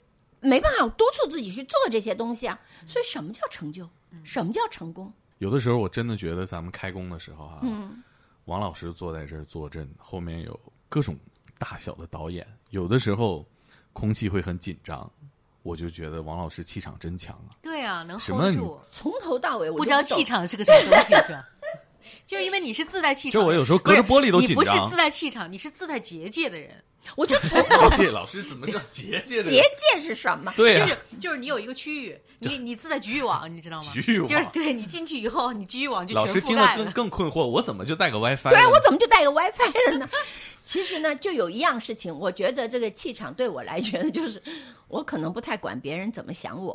[0.45, 2.59] 没办法督促自己去做这些东西啊。
[2.87, 3.89] 所以，什么叫成就？
[4.23, 5.11] 什么叫成功？
[5.39, 8.01] 有的时候我真的觉得咱们开工的时候啊，嗯，
[8.45, 11.17] 王老师坐在这儿坐镇，后面有各种
[11.57, 13.45] 大小的导演，有的时候
[13.91, 15.11] 空气会很紧张，
[15.63, 17.59] 我就觉得王老师气场真强啊。
[17.61, 21.45] 对啊，能 hold 住，从头到尾我不知道气场是个什么东西，是吧？
[22.25, 26.81] 就是因为你是自带气场的人，这我有时候隔着玻璃都紧张你不是自带气场，你是自带结界的人。
[27.15, 29.49] 我就从头结界老师怎么叫结界的？
[29.49, 30.51] 结界是什么？
[30.55, 33.91] 对呀、就是就是你有一个区域，你你自带局域网，你知道吗？
[33.93, 36.91] 局域网就是对你进去以后，你局域网就老师全覆听了更。
[36.91, 38.49] 更困惑，我怎么就带个 WiFi？
[38.49, 40.07] 对啊，我怎么就带个 WiFi 了呢？
[40.63, 44.41] 其实呢，就有一样事情，我觉得这个气场对我来觉得就是，
[44.87, 46.73] 我可能不太管别人怎么想我，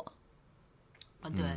[1.21, 1.47] 啊，对嗯对，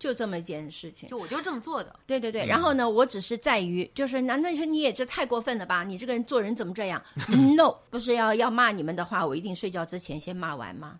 [0.00, 1.08] 就这么一件事情。
[1.08, 1.94] 就我就是这么做的。
[2.06, 5.84] 对对对，然后呢，我只是在于，就是难道你说你也这太过分了吧？
[5.84, 7.00] 你这个人做人怎么这样？
[7.56, 10.98] No，不是要要骂你们的话，我一定睡觉之前先骂完吗？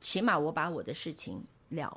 [0.00, 1.96] 起码我把我的事情了，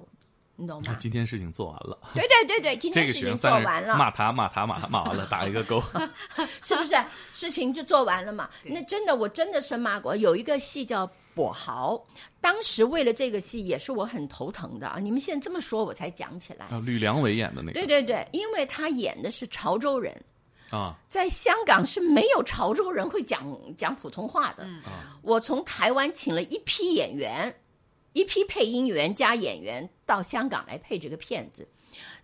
[0.58, 0.84] 你懂吗？
[0.88, 5.82] 那今天事情做完了，对对对对，今天事情做完了， 骂他骂他骂他骂完了，打一个勾。
[6.62, 6.96] 是不是？
[7.34, 8.50] 事情就做完了嘛？
[8.64, 10.16] 那真的，我真的是骂过。
[10.16, 11.96] 有一个戏叫《跛豪》，
[12.40, 15.00] 当时为了这个戏也是我很头疼的啊。
[15.00, 16.66] 你们现在这么说，我才讲起来。
[16.68, 20.16] 啊，吕良伟演的那个，对对对，因为他演的是潮州人，
[20.70, 23.46] 啊在香港是没有潮州人会讲
[23.78, 24.66] 讲普通话的。
[25.22, 27.54] 我从台湾请了一批演员，
[28.14, 31.68] 一批配音员加演员，到香港来配这个片子。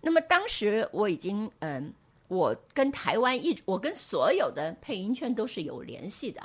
[0.00, 1.92] 那么当时我已经嗯，
[2.28, 6.40] 我跟台湾一，我跟所有的配音圈都是有联系的，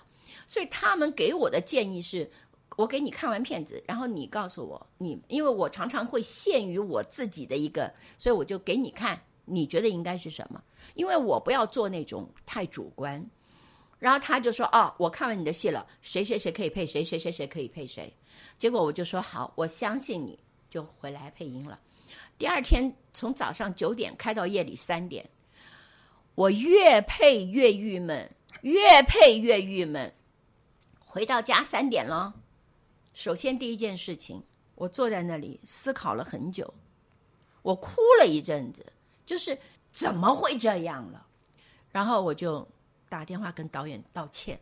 [0.47, 2.29] 所以他们给我的建议是。
[2.77, 10.63] 我给你看完片子，然后你告诉我你，因为我常常会限于我自己的一个，所以我就给你看，你觉得应该是什么？
[10.93, 13.21] 因为我不要做那种太主观。
[13.99, 18.13] 然后他就说：“哦，我看完你的戏了，谁谁谁可以配谁，谁谁谁可以配谁。”
[18.59, 20.37] 结果我就说：“好，我相信你，
[20.69, 21.79] 就回来配音了。”
[22.37, 25.27] 第二天从早上九点开到夜里三点，
[26.35, 28.29] 我越配越郁闷，
[28.61, 30.13] 越配越郁闷。
[31.03, 32.35] 回到家三点了。
[33.17, 34.43] 首先，第一件事情，
[34.75, 36.71] 我坐在那里思考了很久，
[37.63, 38.85] 我哭了一阵子，
[39.25, 39.57] 就是
[39.89, 41.25] 怎么会这样了？
[41.89, 42.65] 然后我就
[43.09, 44.59] 打电话跟导演道歉，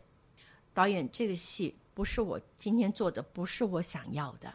[0.72, 4.50] 导演，这个戏不是我今天做的，不是我想要的。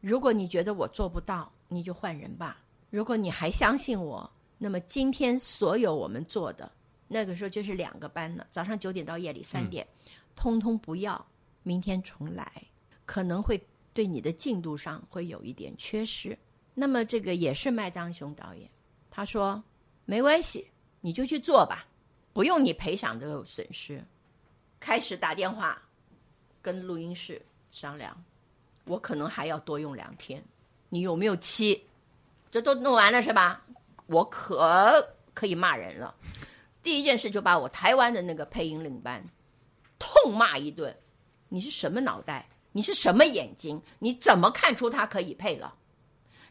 [0.00, 2.64] 如果你觉得我做不到，你就换人吧。
[2.88, 6.72] 如果你还相信我，那么今天所有我们做的，
[7.08, 9.86] 那个时候就是两个班了，早上九点到夜里三点，
[10.34, 11.22] 通通不要，
[11.62, 12.50] 明天重来。
[13.06, 13.58] 可能会
[13.94, 16.36] 对你的进度上会有一点缺失，
[16.74, 18.68] 那么这个也是麦当雄导演，
[19.10, 19.62] 他说
[20.04, 20.68] 没关系，
[21.00, 21.86] 你就去做吧，
[22.34, 24.04] 不用你赔偿这个损失。
[24.78, 25.80] 开始打电话
[26.60, 27.40] 跟录音室
[27.70, 28.22] 商量，
[28.84, 30.44] 我可能还要多用两天，
[30.90, 31.82] 你有没有期？
[32.50, 33.64] 这都弄完了是吧？
[34.06, 36.14] 我可可以骂人了。
[36.82, 39.24] 第一件事就把我台湾的那个配音领班
[39.98, 40.94] 痛骂一顿，
[41.48, 42.46] 你是什么脑袋？
[42.76, 43.80] 你是什么眼睛？
[44.00, 45.72] 你怎么看出他可以配了？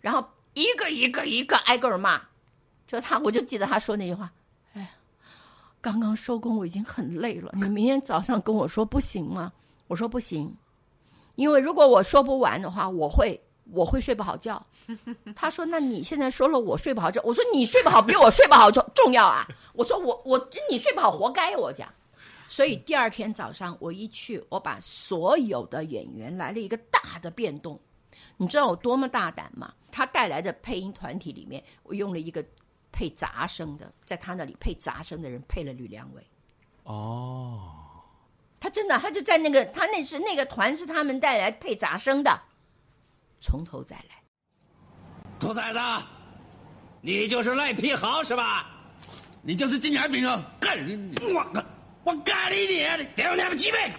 [0.02, 2.20] 然后一个一个一个挨个骂，
[2.88, 4.34] 就他，我就记得他说那句话
[4.74, 4.92] ：“哎，
[5.80, 7.52] 刚刚收工，我已经很累了。
[7.54, 9.54] 你明天早上跟我说不行吗？”
[9.86, 10.52] 我说不行，
[11.36, 13.40] 因为如果我说不完的话，我会
[13.72, 14.66] 我会睡不好觉。
[15.36, 21.88] 他说：“那你现在说了，我睡不好觉。”我说：“你睡不好比我睡不好重重要啊！”我说：“我我你睡不好活该。”我讲。
[22.48, 27.80] 所以第二天早上我一去，我把所有的演员来了一个大的变动。
[28.38, 29.74] 你知道我多么大胆吗？
[29.92, 32.46] 他带来的配音团体里面，我用了一个
[32.92, 36.22] 配杂声的，在他那里配杂声的人配了吕良伟。
[36.84, 37.72] 哦，
[38.60, 42.42] 他真的，他就在那个他那是那个团是他们带来配杂声的，
[43.40, 44.22] 从头再来。
[45.40, 45.80] 兔崽子，
[47.02, 48.70] 你就是赖皮豪是吧？
[49.42, 50.44] 你就是金眼饼啊！
[50.60, 51.16] 干你！
[51.34, 51.64] 我靠！
[52.06, 53.04] 我干你爹的！
[53.16, 53.92] 给我你们几倍！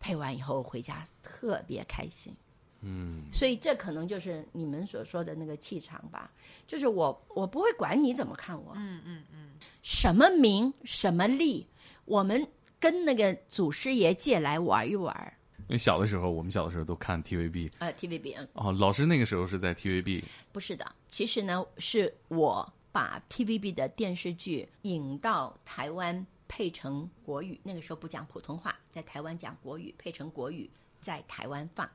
[0.00, 2.34] 配完以后回家特别开心，
[2.80, 6.32] 嗯，所以这可能就是你们所说的那个气场吧。
[6.66, 9.50] 就是我，我不会管你怎么看我，嗯嗯嗯，
[9.80, 11.64] 什么名什么利，
[12.04, 12.44] 我们
[12.80, 15.32] 跟那个祖师爷借来玩一玩。
[15.70, 30.68] 因为小的时候，我们小的时候都看 TVB，呃，TVB，嗯，哦，老师那个时候是在 TVB，不是的，其实呢，是我把 TVB 的电视剧引到台湾配成国语，那个时候不讲普通话，在台湾讲国语，配成国语
[30.98, 31.88] 在台湾放。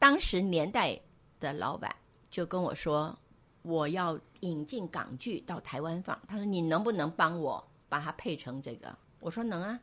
[0.00, 1.00] 当时年代
[1.38, 1.94] 的老板
[2.28, 3.16] 就跟我说，
[3.62, 8.98] 我要引进港剧到台湾放，他说你能不能帮我把它配成这个？
[9.20, 9.78] 我说能啊。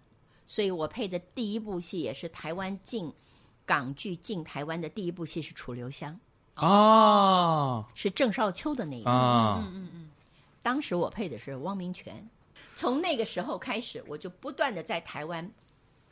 [0.47, 3.13] 所以我配的第一部戏也是台湾进
[3.65, 6.17] 港剧进台湾的第一部戏是《楚留香》
[6.65, 9.09] 哦，是郑少秋的那一部。
[9.09, 10.09] 啊，嗯嗯嗯，
[10.63, 12.27] 当时我配的是汪明荃。
[12.75, 15.51] 从那个时候开始，我就不断的在台湾，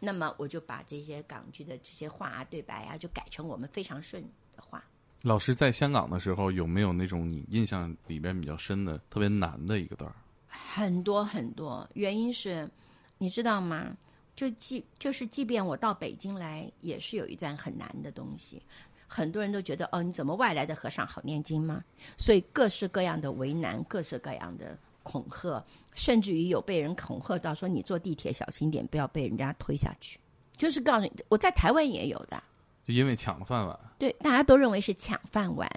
[0.02, 4.22] 那么我就把这些港剧的这些话啊、对白啊，就改成我们非常顺
[4.56, 4.84] 的话。
[5.24, 10.16] 老师在香港的时候有没有那种你印象里边比较深的、特别难的一个段儿？
[10.50, 12.70] 很多很多，原因是，
[13.18, 13.96] 你知道吗？
[14.36, 18.62] 就即就是，即便我到北京来，也是有一段很难的东西。
[19.08, 21.84] 很多人都觉得，哦，你怎么外来的和尚好念经吗？
[22.18, 25.64] 所以各式各样的为难，各式各样的恐吓，
[25.94, 30.20] 甚至于有被人恐吓到说，你坐地铁小心点，不要被人家推下去。
[30.58, 32.44] 就是告诉你，我在台湾也有的，
[32.84, 33.80] 就因为抢饭碗。
[34.00, 35.70] 对，大家都认为是抢饭碗，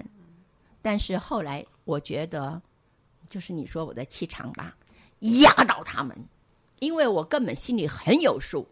[0.82, 2.61] 但是后来我觉得，
[3.28, 4.74] 就是你说我的气场吧，
[5.20, 6.16] 压倒他们。
[6.80, 8.66] 因为我根本心里很有数，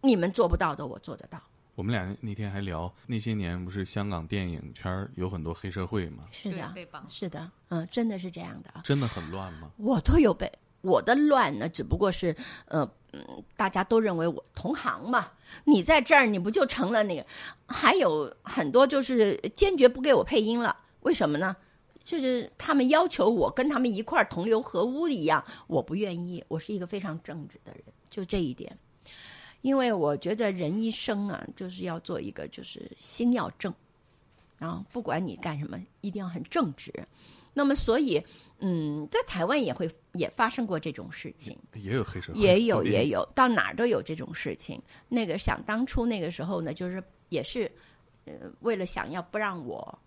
[0.00, 1.40] 你们做不到的，我做得到。
[1.74, 6.22] 我们俩那天还聊，那些年不是香港电影圈有很多黑社会吗？
[6.30, 8.80] 是的，被绑是的，嗯，真的是这样的啊。
[8.82, 9.70] 真的很乱吗？
[9.76, 10.50] 我都有被
[10.80, 12.34] 我的乱呢，只不过是
[12.66, 15.28] 呃，嗯，大家都认为我同行嘛。
[15.64, 17.26] 你在这儿，你不就成了那个？
[17.66, 21.54] 还有很多就是坚决不给我配音了，为什么呢？
[22.06, 26.42] 就是他们要求我跟他们一块儿同流合污一样，我不愿意。
[26.46, 28.78] 我是一个非常正直的人，就这一点。
[29.62, 33.74] 因为我觉得人一生啊，就是要做一个，就是心要正，
[34.56, 36.92] 然后，不管你干什么，一定要很正直。
[37.52, 38.22] 那么，所以，
[38.60, 44.80] 嗯，在台湾也会也发生过这种事情，也有黑社会，也有也有，到哪儿都有这种事情。
[45.08, 47.68] 那个想当初那个时候呢，就是也是，
[48.26, 49.98] 呃，为了想要不让我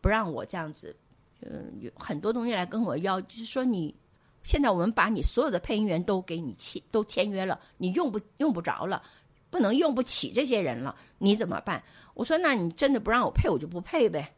[0.00, 0.96] 不让我这样子，
[1.42, 3.94] 嗯、有很多东西来跟我要，就是说你
[4.42, 9.02] 现在我们把你所有的配音员都给你签都签约了，你用不用不着了，
[9.50, 11.82] 不能用不起这些人了，你怎么办？
[12.14, 14.32] 我说那你真的不让我配，我就不配呗。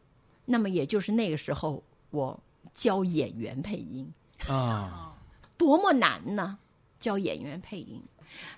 [0.45, 2.39] 那么也就是那个时候，我
[2.75, 4.09] 教演员配音。
[4.49, 5.17] 啊，
[5.57, 6.59] 多么难呢？
[6.99, 8.01] 教演员配音。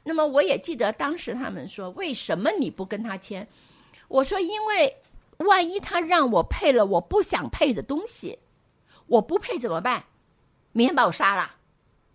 [0.03, 3.47] 那么我也记得当时他们说，为什么你不跟他签？
[4.09, 4.95] 我说，因为
[5.39, 8.39] 万一他让我配了我不想配的东西，
[9.07, 10.05] 我不配怎么办？
[10.73, 11.51] 明天把我杀了，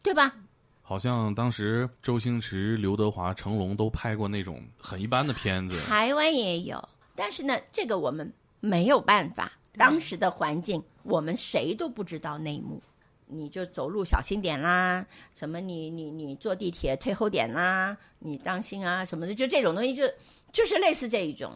[0.03, 0.33] 对吧？
[0.81, 9.51] 好像当时周星驰、刘德华、成龙都拍过那种很一般的片子，台湾也有，但是呢，这个我们没有办法。
[9.73, 12.81] 当时的环境，我们谁都不知道内幕。
[13.27, 15.05] 你就走路小心点啦，
[15.35, 20.03] 什么你你你坐地铁退后点啦，你当心啊什么的，就这种东西就
[20.51, 21.55] 就是类似这一种。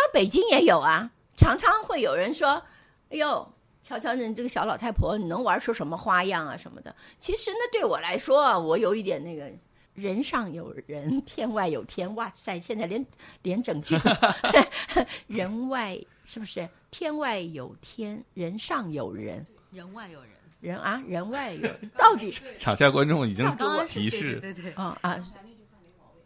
[0.00, 2.62] 到北京也有啊，常常会有人说
[3.10, 9.50] ：“哎呦，瞧瞧你这个小老太婆，你能玩出什么花样啊什么的。”其实呢，对我来说啊，我有一点那个
[9.94, 12.14] 人上有人，天外有天。
[12.14, 13.04] 哇塞，现在连
[13.42, 13.96] 连整句
[15.26, 16.68] 人外是不是？
[16.90, 20.30] 天外有天，人上有人，人外有人，
[20.60, 25.24] 人啊，人外有人， 到底场下观众已经给我提示对对对对啊啊，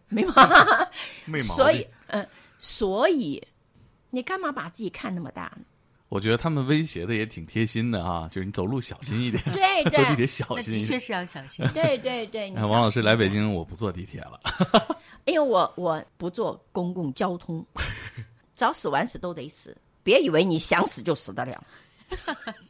[0.09, 0.87] 没毛病。
[1.27, 1.57] 没毛病。
[1.57, 2.27] 所以，嗯、
[2.59, 3.43] 所以
[4.15, 5.65] 你干嘛把自己看那么大呢？
[6.11, 10.81] 我觉得他们威胁的也挺贴心的哈，就是你走路小心一点，对 坐地铁对小心一点。
[10.83, 11.67] 的确是要小心。
[11.75, 14.39] 对对对，王老师来北京，我不坐地铁了。
[15.25, 17.67] 因为我我不坐公共交通，
[18.53, 21.65] 早死晚死都得死，别以为你想死就死得了。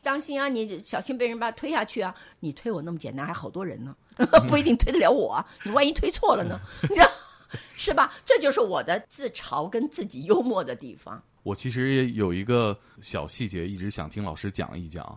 [0.02, 2.14] 当心啊，你小心被人把他推下去啊！
[2.40, 3.94] 你推我那么简单，还好多人呢，
[4.48, 5.46] 不一定推得了我啊。
[5.64, 6.58] 你万一推错了呢？
[6.82, 7.06] 你知道
[7.74, 8.14] 是吧？
[8.24, 11.22] 这就是我的自嘲跟自己幽默的地方。
[11.44, 15.16] 我其实也有一个小细节，一直想听老师讲一讲。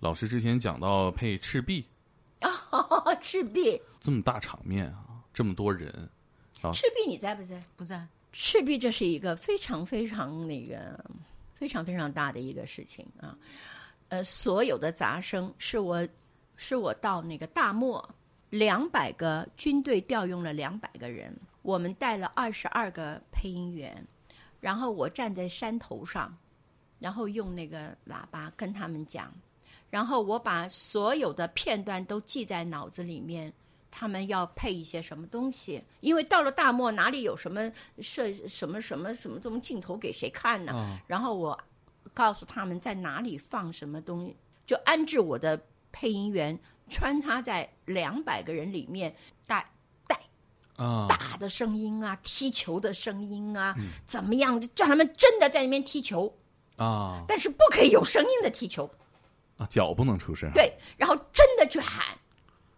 [0.00, 1.84] 老师之前讲到配赤壁
[2.40, 2.50] 啊，
[3.22, 5.90] 赤壁，这么大场面啊，这么多人，
[6.72, 7.62] 赤壁你在不在？
[7.76, 11.04] 不在，赤壁这是一个非常非常那个
[11.54, 13.36] 非常非常大的一个事情啊。
[14.08, 16.06] 呃，所有的杂声是我
[16.56, 18.08] 是我到那个大漠，
[18.50, 24.06] 两百个军队调用了两百个人，我们带了二十二个配音员，
[24.60, 26.36] 然后我站在山头上，
[26.98, 29.32] 然后用那个喇叭跟他们讲，
[29.90, 33.52] 然后我把所有的片段都记在脑子里面。
[33.90, 35.82] 他们要配一些什么东西？
[36.00, 40.72] 因为到了大漠，哪里有什么摄什么什么什么这种镜头给谁看呢？
[40.74, 41.58] 啊然后我
[42.12, 44.36] 告诉他们在哪里放什么东西，
[44.66, 45.58] 就安置我的
[45.90, 46.56] 配音员
[46.90, 49.70] 穿插在两百个人里面，带带
[50.78, 53.74] 啊，打的声音啊，踢球的声音啊，
[54.06, 54.60] 怎么样？
[54.76, 56.32] 叫他们真的在那边踢球，
[56.76, 58.88] 啊但是不可以有声音的踢球。
[59.56, 60.48] 啊，脚不能出声。
[60.52, 62.16] 对，然后真的去喊。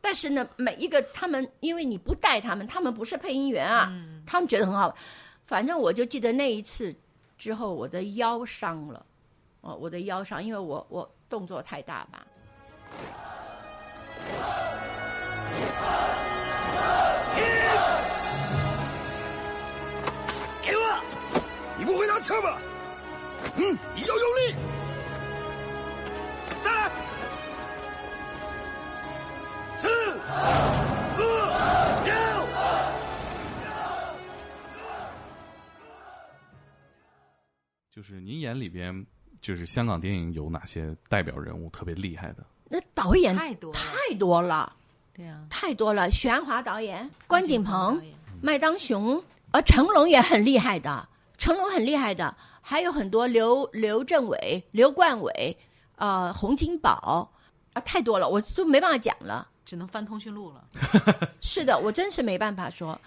[0.00, 3.92] 但是呢，每一个他们，因为你不带他们，他们不是配音员啊，
[4.26, 4.96] 他们觉得很好。
[5.44, 6.94] 反正我就记得那一次
[7.36, 9.04] 之后，我的腰伤了，
[9.60, 12.26] 哦，我的腰伤，因为我我动作太大吧。
[15.58, 16.09] 给
[22.30, 22.60] 你不会拿枪吧？
[23.56, 24.54] 嗯，你要用力。
[26.62, 26.90] 再来。
[29.78, 29.88] 四、
[31.16, 31.22] 五、
[32.04, 32.12] 六。
[37.90, 39.04] 就是您眼里边，
[39.40, 42.46] 就是香港电影有哪些代表人物特别厉害的？
[42.68, 44.72] 那导演太多太多了，
[45.12, 46.08] 对啊，太多了。
[46.12, 48.00] 许鞍华导演、关锦鹏
[48.40, 49.20] 麦当雄，
[49.50, 51.08] 呃，成龙也很厉害的，
[51.40, 55.56] 成龙很厉害的，还有很多刘刘镇伟、刘冠伟，
[55.96, 57.32] 呃，洪金宝，
[57.72, 59.48] 啊，太多了，我都没办法讲了。
[59.64, 60.64] 只能翻通讯录了。
[61.40, 63.00] 是的，我真是没办法说。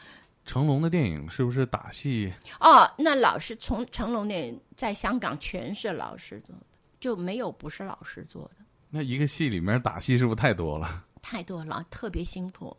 [0.46, 2.34] 成龙的电影是不是打戏？
[2.60, 6.66] 哦，那老师从成龙那在香港全是老师做的，
[7.00, 11.04] 就没有不是老师做的，那一个戏里面打戏是不是太多了？
[11.22, 12.76] 太多了，特别辛苦。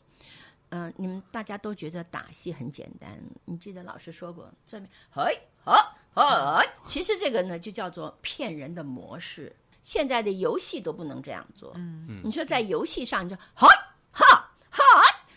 [0.77, 9.55] 嗯、你们大家都觉得打戏很简单，你记得老师说过，这边嘿好好，其实这个呢就叫做骗人的模式。
[9.83, 11.73] 现在的游戏都不能这样做。
[11.77, 13.69] 嗯嗯，你说在游戏上，你就好
[14.11, 14.83] 哈哈，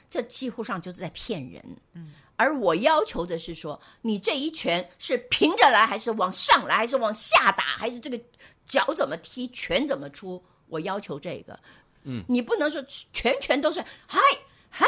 [0.10, 1.64] 这几乎上就是在骗人。
[1.94, 8.20] 嗯，而我要求的是说，你这一拳是平着来，还是往上来，还是往下打，还是这个
[8.68, 10.44] 脚怎么踢，拳怎么出？
[10.68, 11.60] 我要求这个。
[12.04, 14.20] 嗯，你不能说全拳都是嗨
[14.70, 14.86] 嗨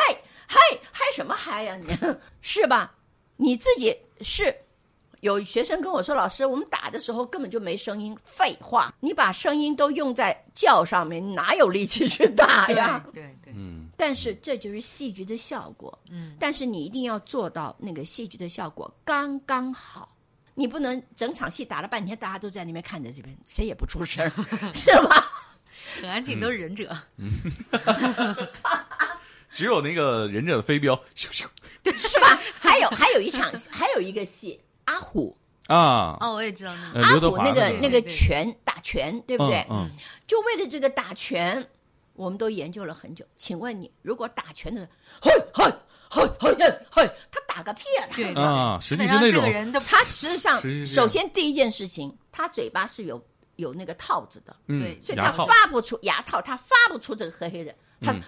[0.51, 0.57] 嗨
[0.91, 1.95] 嗨什么嗨呀、你
[2.41, 2.91] 是吧？
[3.37, 4.51] 你自己是。
[5.21, 13.05] 有学生跟我说：“老师，我们打的时候根本就没声音。”废话，你把声音都用在叫上面，你哪有力气去打呀？
[13.13, 15.99] 对对，嗯，但是这就是戏剧的效果。
[16.09, 20.15] 嗯，但是你一定要做到那个戏剧的效果刚刚好，
[20.53, 24.25] 你不能整场戏打了半天，大家都在那边看着这边，谁也不出声，
[24.73, 25.29] 是吧？
[25.99, 26.95] 很安静，都是忍者。
[29.51, 31.45] 只有那个忍者的飞镖，咻咻
[31.97, 32.39] 是吧？
[32.59, 35.35] 还有还有一场，还有一个戏，阿虎，
[35.67, 37.07] 啊，哦，我也知道那呃个。
[37.07, 39.65] 阿刘德华虎那个个那个拳打拳，对不对？
[39.69, 39.89] 嗯，
[40.27, 41.65] 就为了这个打拳，
[42.13, 43.25] 我们都研究了很久。
[43.35, 44.89] 请问你，如果打拳的人，
[45.21, 45.65] 嘿嘿
[46.09, 48.07] 嘿嘿嘿嘿，他打个屁啊！
[48.09, 53.23] 他啊，实际上那种这个人的他实际上首先第一件事情，他嘴巴是有
[53.57, 58.21] 有那个套子的，嗯对所以他，发不出牙套，他发不出这个黑黑的，他嗯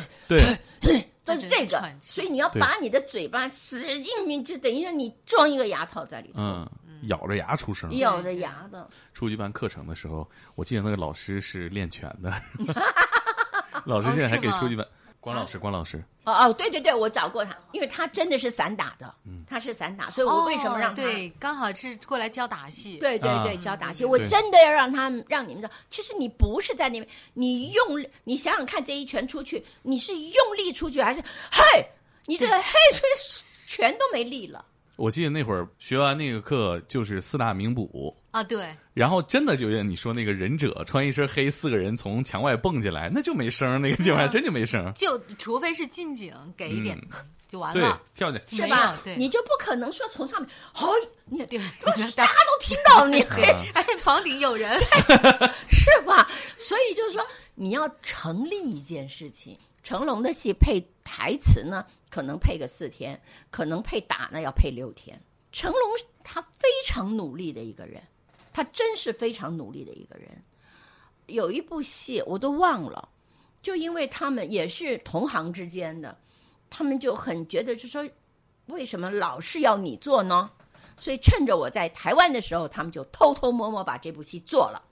[0.28, 0.40] 对，
[1.24, 6.68] 都是这个所以你要把你的嘴巴使劲进去，等于说你装一个牙套在里头，嗯，
[7.04, 7.96] 咬着牙出声。
[7.98, 8.88] 咬着牙的。
[9.14, 12.32] 初级班课程的时候，我记得那个老师是练拳的，
[13.84, 14.86] 老师现在还给初级班。
[15.22, 21.00] 关老师，关老师，哦哦，对对对，我找过他，因为他真的是散打的，嗯他是散打，所以我为什么让他？
[21.00, 22.96] 哦对，刚好是过来教打戏。
[22.96, 31.20] 啊对对对，教打戏，嗯我真的要让他让你们知道，其实你不是在那边，你用力，你想想看，这一拳出去，你是用力出去还是
[31.52, 31.86] 嘿？
[32.26, 34.64] 你这个嘿出去，全都没力了。
[34.96, 44.90] 我记得那会儿学完那个课就是四大名捕，啊，对，然后真的就像你说那个忍者穿一身黑，四个人从墙外蹦进来，那就没声儿，那个地方还真就没声儿。
[44.96, 46.98] 就除非是近景给一点，
[47.46, 48.98] 就完对了。，跳去是吧？
[49.04, 50.86] 对你就不可能说从上面，嘿，
[51.26, 51.58] 你对，
[52.16, 53.42] 大家都听到你 嘿，
[53.74, 54.80] 哎，房顶有人。
[55.68, 56.26] 是吧？
[56.56, 59.58] 所以就是说，你要成立一件事情。
[59.82, 63.20] 成龙的戏配台词呢，可能配个四天，
[63.50, 65.20] 可能配打呢要配六天。
[65.50, 65.80] 成龙
[66.24, 68.00] 他非常努力的一个人，
[68.52, 70.42] 他真是非常努力的一个人。
[71.26, 73.08] 有一部戏我都忘了，
[73.62, 76.16] 就因为他们也是同行之间的，
[76.68, 78.08] 他们就很觉得就说，
[78.66, 80.50] 为什么老是要你做呢？
[80.96, 84.82] 所以趁着我在台湾的时候，他们就偷偷摸摸把这部戏做了。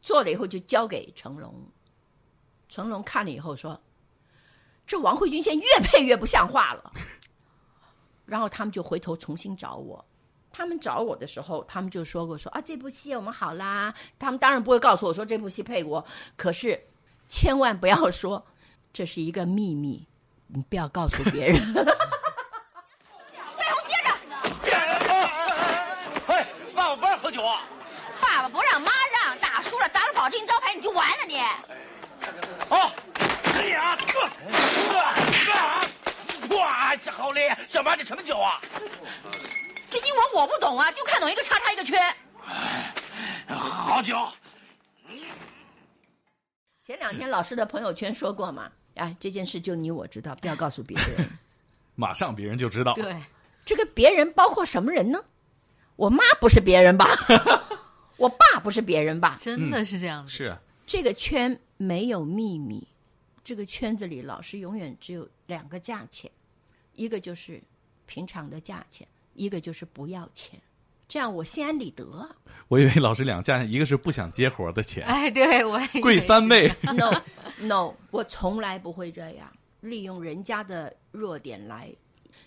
[0.00, 1.54] 做了以后就交给成龙，
[2.68, 3.80] 成龙看了以后说
[4.84, 6.92] ：“这王慧君现在越配越不像话了。”
[8.26, 10.04] 然后他们就回头重新找我。
[10.52, 13.94] 他们找我的时候，他们就说过说啊，这部戏我们好啦。
[14.18, 16.04] 他们当然不会告诉我说这部戏配过，
[16.36, 16.78] 可是
[17.26, 18.44] 千万不要说
[18.92, 20.06] 这是一个秘密，
[20.48, 21.58] 你不要告诉别人。
[26.26, 27.62] 嘿，爸爸不让喝酒啊！
[28.20, 31.38] 爸爸不让，妈让，打输了砸了保证金招牌，你就完了你。
[32.68, 32.92] 哦，
[33.54, 33.98] 哎呀，
[36.50, 37.56] 哇，这好嘞！
[37.68, 38.60] 小马，你什么酒啊？
[39.92, 42.00] 这英文我不懂啊，就看懂一个叉叉一个圈。
[42.46, 42.94] 哎，
[43.54, 44.16] 好酒。
[46.82, 51.28] 前两天老师的朋友圈说过嘛，哎，这件事就你我知道，不要告诉别人。
[51.94, 52.94] 马上别人就知道。
[52.94, 53.14] 对，
[53.66, 55.22] 这个别人包括什么人呢？
[55.96, 57.06] 我妈不是别人吧？
[58.16, 59.36] 我爸不是别人吧？
[59.38, 60.32] 真的是这样子。
[60.32, 62.88] 是啊，这个圈没有秘密，
[63.44, 66.30] 这个圈子里老师永远只有两个价钱，
[66.94, 67.62] 一个就是
[68.06, 70.60] 平常的价钱，一个就是不要钱，
[71.08, 72.28] 这样我心安理得啊。
[72.68, 76.74] 我以为老师两价，一个是不想接活的钱，哎，对我 贵三是倍。
[76.82, 77.22] No
[77.58, 81.92] No，我从来不会这样利用人家的弱点来，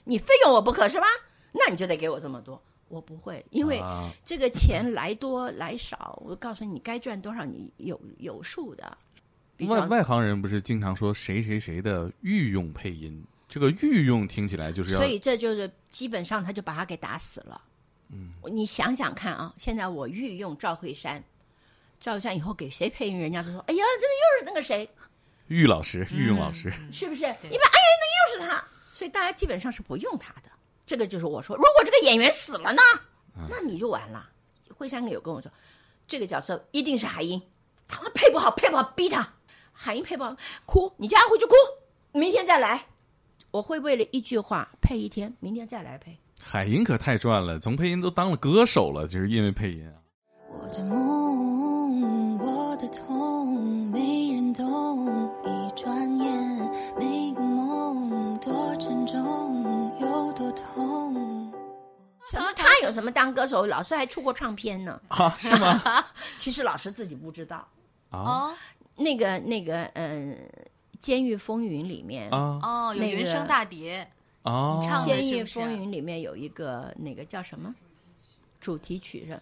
[0.03, 1.05] 你非用我不可是吧？
[1.51, 2.61] 那你就得给我这么多。
[2.87, 8.97] 我不会，因为啊这个钱来多来少，我告诉你，该赚多少你有有数的。
[9.67, 13.23] 外外行人不是经常说谁谁谁的御用配音，
[13.55, 17.61] 这个御用听起来就是要所以这就是基本上他就把他给打死了。
[18.09, 21.23] 嗯，你想想看啊，现在我御用赵慧珊，
[21.97, 24.89] 赵慧山以后给谁配音，人家都说：“哎呀，这个又是那个谁，
[25.47, 26.69] 玉老师、御用老师。
[26.91, 30.51] 是不是？”一般哎呀，那个又是他，所以大家基本上是不用他的。
[30.85, 32.81] 这个就是我说，如果这个演员死了呢，
[33.47, 34.29] 那你就完了。
[34.77, 35.49] 慧山有跟我说，
[36.05, 37.41] 这个角色一定是海英，
[37.87, 39.33] 他们配不好，配不好逼他，
[39.71, 40.35] 海英配不好，
[40.65, 41.53] 哭，你叫他回去哭，
[42.11, 42.85] 明天再来。
[43.55, 46.13] 我会为了一句话配一天，明天再来配。
[46.43, 49.95] 海英可太赚了，从配音都当了歌手了，就是因为配音啊。
[50.51, 55.07] 我的梦，我的痛，没人懂。
[55.45, 61.13] 一转眼，每个梦多沉重，有多痛。
[62.29, 62.51] 什么？
[62.57, 63.65] 他有什么当歌手？
[63.65, 64.99] 老师还出过唱片呢？
[65.07, 65.81] 啊，是吗？
[66.35, 67.65] 其实老师自己不知道。
[68.09, 68.53] 啊，
[68.97, 70.37] 那个，那个，嗯。
[71.05, 77.75] 监狱风云》里面，啊哦，有那个原声大碟，哦，唱《监狱风云》里面有一个那个叫什么
[78.59, 79.39] 主题曲是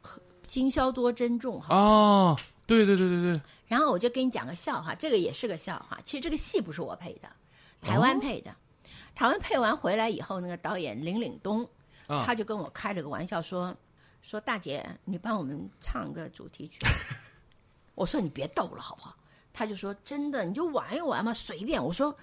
[0.00, 1.82] 和今宵多珍重，好像。
[1.84, 5.98] 哦，对对对对对，然后我就跟你讲个笑话，这个也是个笑话。
[6.04, 7.28] 其实这个戏不是我配的，
[7.80, 8.54] 台湾配的。
[9.16, 11.68] 台湾配完回来以后，那个导演林岭东，
[12.06, 13.76] 啊他就跟我开了个玩笑说
[14.22, 16.78] ：“说大姐，你帮我们唱个主题曲。
[17.96, 19.16] ”我说：“你别逗了，好不好？”
[19.58, 22.14] 他就说：“真的，你就玩一玩嘛，随便。”我说：“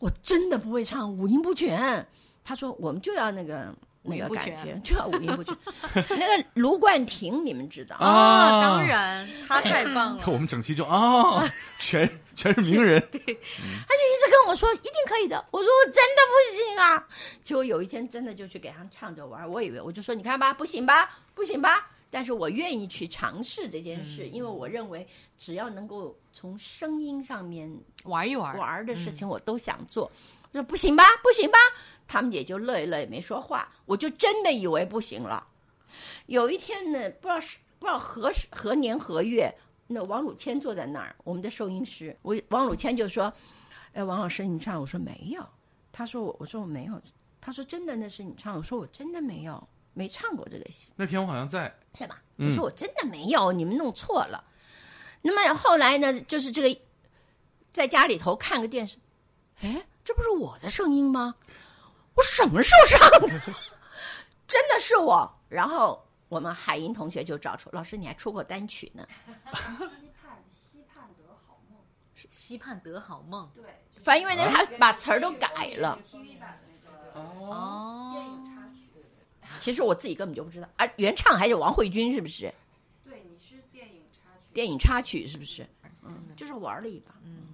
[0.00, 2.04] 我真的不会唱，五音不全。”
[2.42, 5.56] 他说：“我们就要那个那个感音不全觉，就要五音不全。
[6.10, 7.94] ”那个卢冠廷，你们知道？
[7.98, 10.24] 啊，当然，他太棒了。
[10.26, 11.44] 我们整期就啊，
[11.78, 15.44] 全全是名人， 对他就一直跟我说一定可以的。
[15.52, 17.06] 我说我真的不行啊。
[17.44, 21.90] 结果有一天真的就去给他们唱着玩，我以为我就说你看吧，不行吧，不行吧。
[22.10, 27.70] 但是我愿意去尝试这件事，因为我认为只要能够从声音上面
[28.04, 30.10] 玩一玩，玩的事情，我都想做。
[30.52, 31.58] 我说不行吧，不行吧，
[32.06, 33.70] 他们也就乐一乐，也没说话。
[33.84, 35.46] 我就真的以为不行了。
[36.26, 39.54] 有一天呢，不知道是不知道何时何年何月，
[39.86, 43.32] 那王鲁谦坐在那儿，我们的收音师，我王鲁谦就说
[43.92, 45.44] ：“哎，王老师，你唱？”我说没有。
[45.92, 47.00] 他说我，我说我没有。
[47.40, 48.56] 他说真的，那是你唱。
[48.56, 50.90] 我说我真的没有，没唱过这个戏。
[50.94, 52.22] 那天我好像在，是吧？
[52.36, 54.44] 嗯我说我真的没有，你们弄错了。
[55.22, 56.80] 那么后来呢，就是这个
[57.70, 58.98] 在家里头看个电视，
[59.62, 61.34] 哎，这不是我的声音吗？
[62.14, 63.28] 我什么时候唱的？
[64.46, 65.34] 真的是我。
[65.48, 69.06] 然后我们海英同学就找出，老师你还出过单曲呢。
[72.30, 73.50] 期盼得好梦。
[73.54, 73.64] 对
[74.02, 75.98] 反正因为那他把词儿都改了，
[77.14, 78.14] 哦，
[79.58, 80.68] 其实我自己根本就不知道。
[80.76, 82.52] 啊，原唱还有王慧君，是不是？
[83.04, 84.52] 对，你是电影插曲。
[84.52, 85.66] 电影插曲是不是？
[86.02, 87.14] 嗯，就是玩了一把。
[87.24, 87.44] 嗯。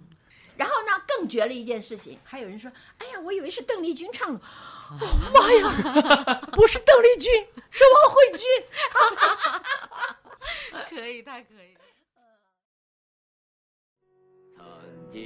[0.57, 4.39] 然后呢，更绝了一件事情，还有人说：“哎呀，我以为是邓丽君唱的。”
[4.93, 4.99] 哦
[5.33, 7.33] 妈呀， 不是邓丽君，
[7.71, 8.47] 是王慧君。
[10.91, 11.81] 可以，太可以了。
[14.57, 14.65] 曾
[15.11, 15.21] 经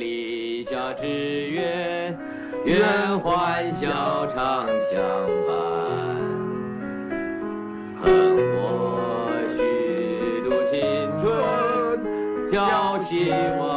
[0.00, 1.06] 立下志
[1.48, 2.16] 愿，
[2.68, 3.88] 愿欢笑
[4.34, 5.00] 常相
[5.46, 5.50] 伴。
[7.98, 8.04] 恨
[8.60, 8.60] 我
[9.56, 9.58] 虚
[10.44, 10.76] 度青
[11.22, 11.26] 春，
[12.52, 12.58] 叫
[13.04, 13.10] 希
[13.58, 13.67] 望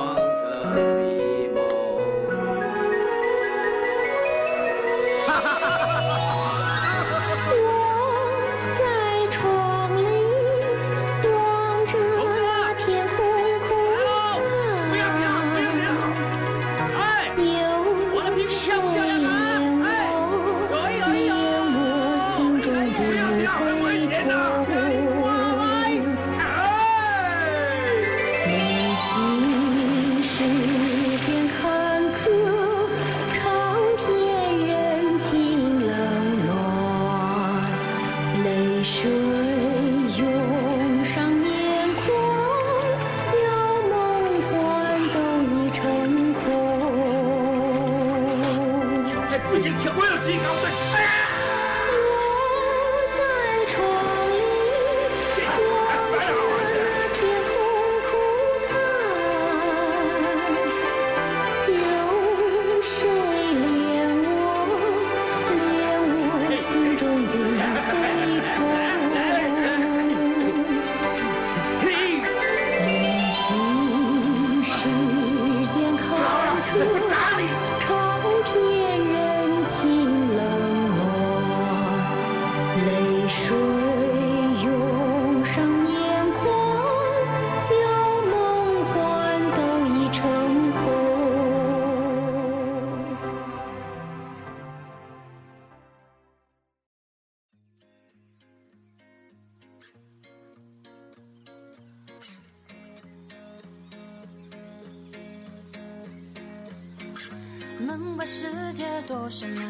[109.31, 109.65] 绚烂，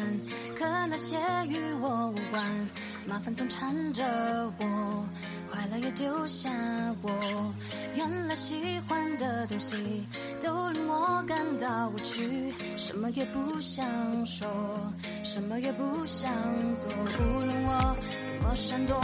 [0.58, 2.68] 可那些与我无关。
[3.06, 4.04] 麻烦总缠着
[4.58, 5.06] 我，
[5.50, 6.50] 快乐也丢下
[7.00, 7.54] 我。
[7.94, 10.04] 原来喜欢的东西
[10.40, 13.86] 都令我感到无趣，什么也不想
[14.26, 14.48] 说，
[15.22, 16.32] 什么也不想
[16.74, 16.88] 做。
[16.90, 17.96] 无论我
[18.26, 18.96] 怎么闪躲，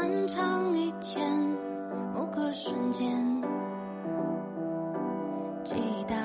[0.00, 1.36] 漫长一天，
[2.14, 3.42] 某个瞬间，
[5.64, 5.74] 记
[6.06, 6.17] 得。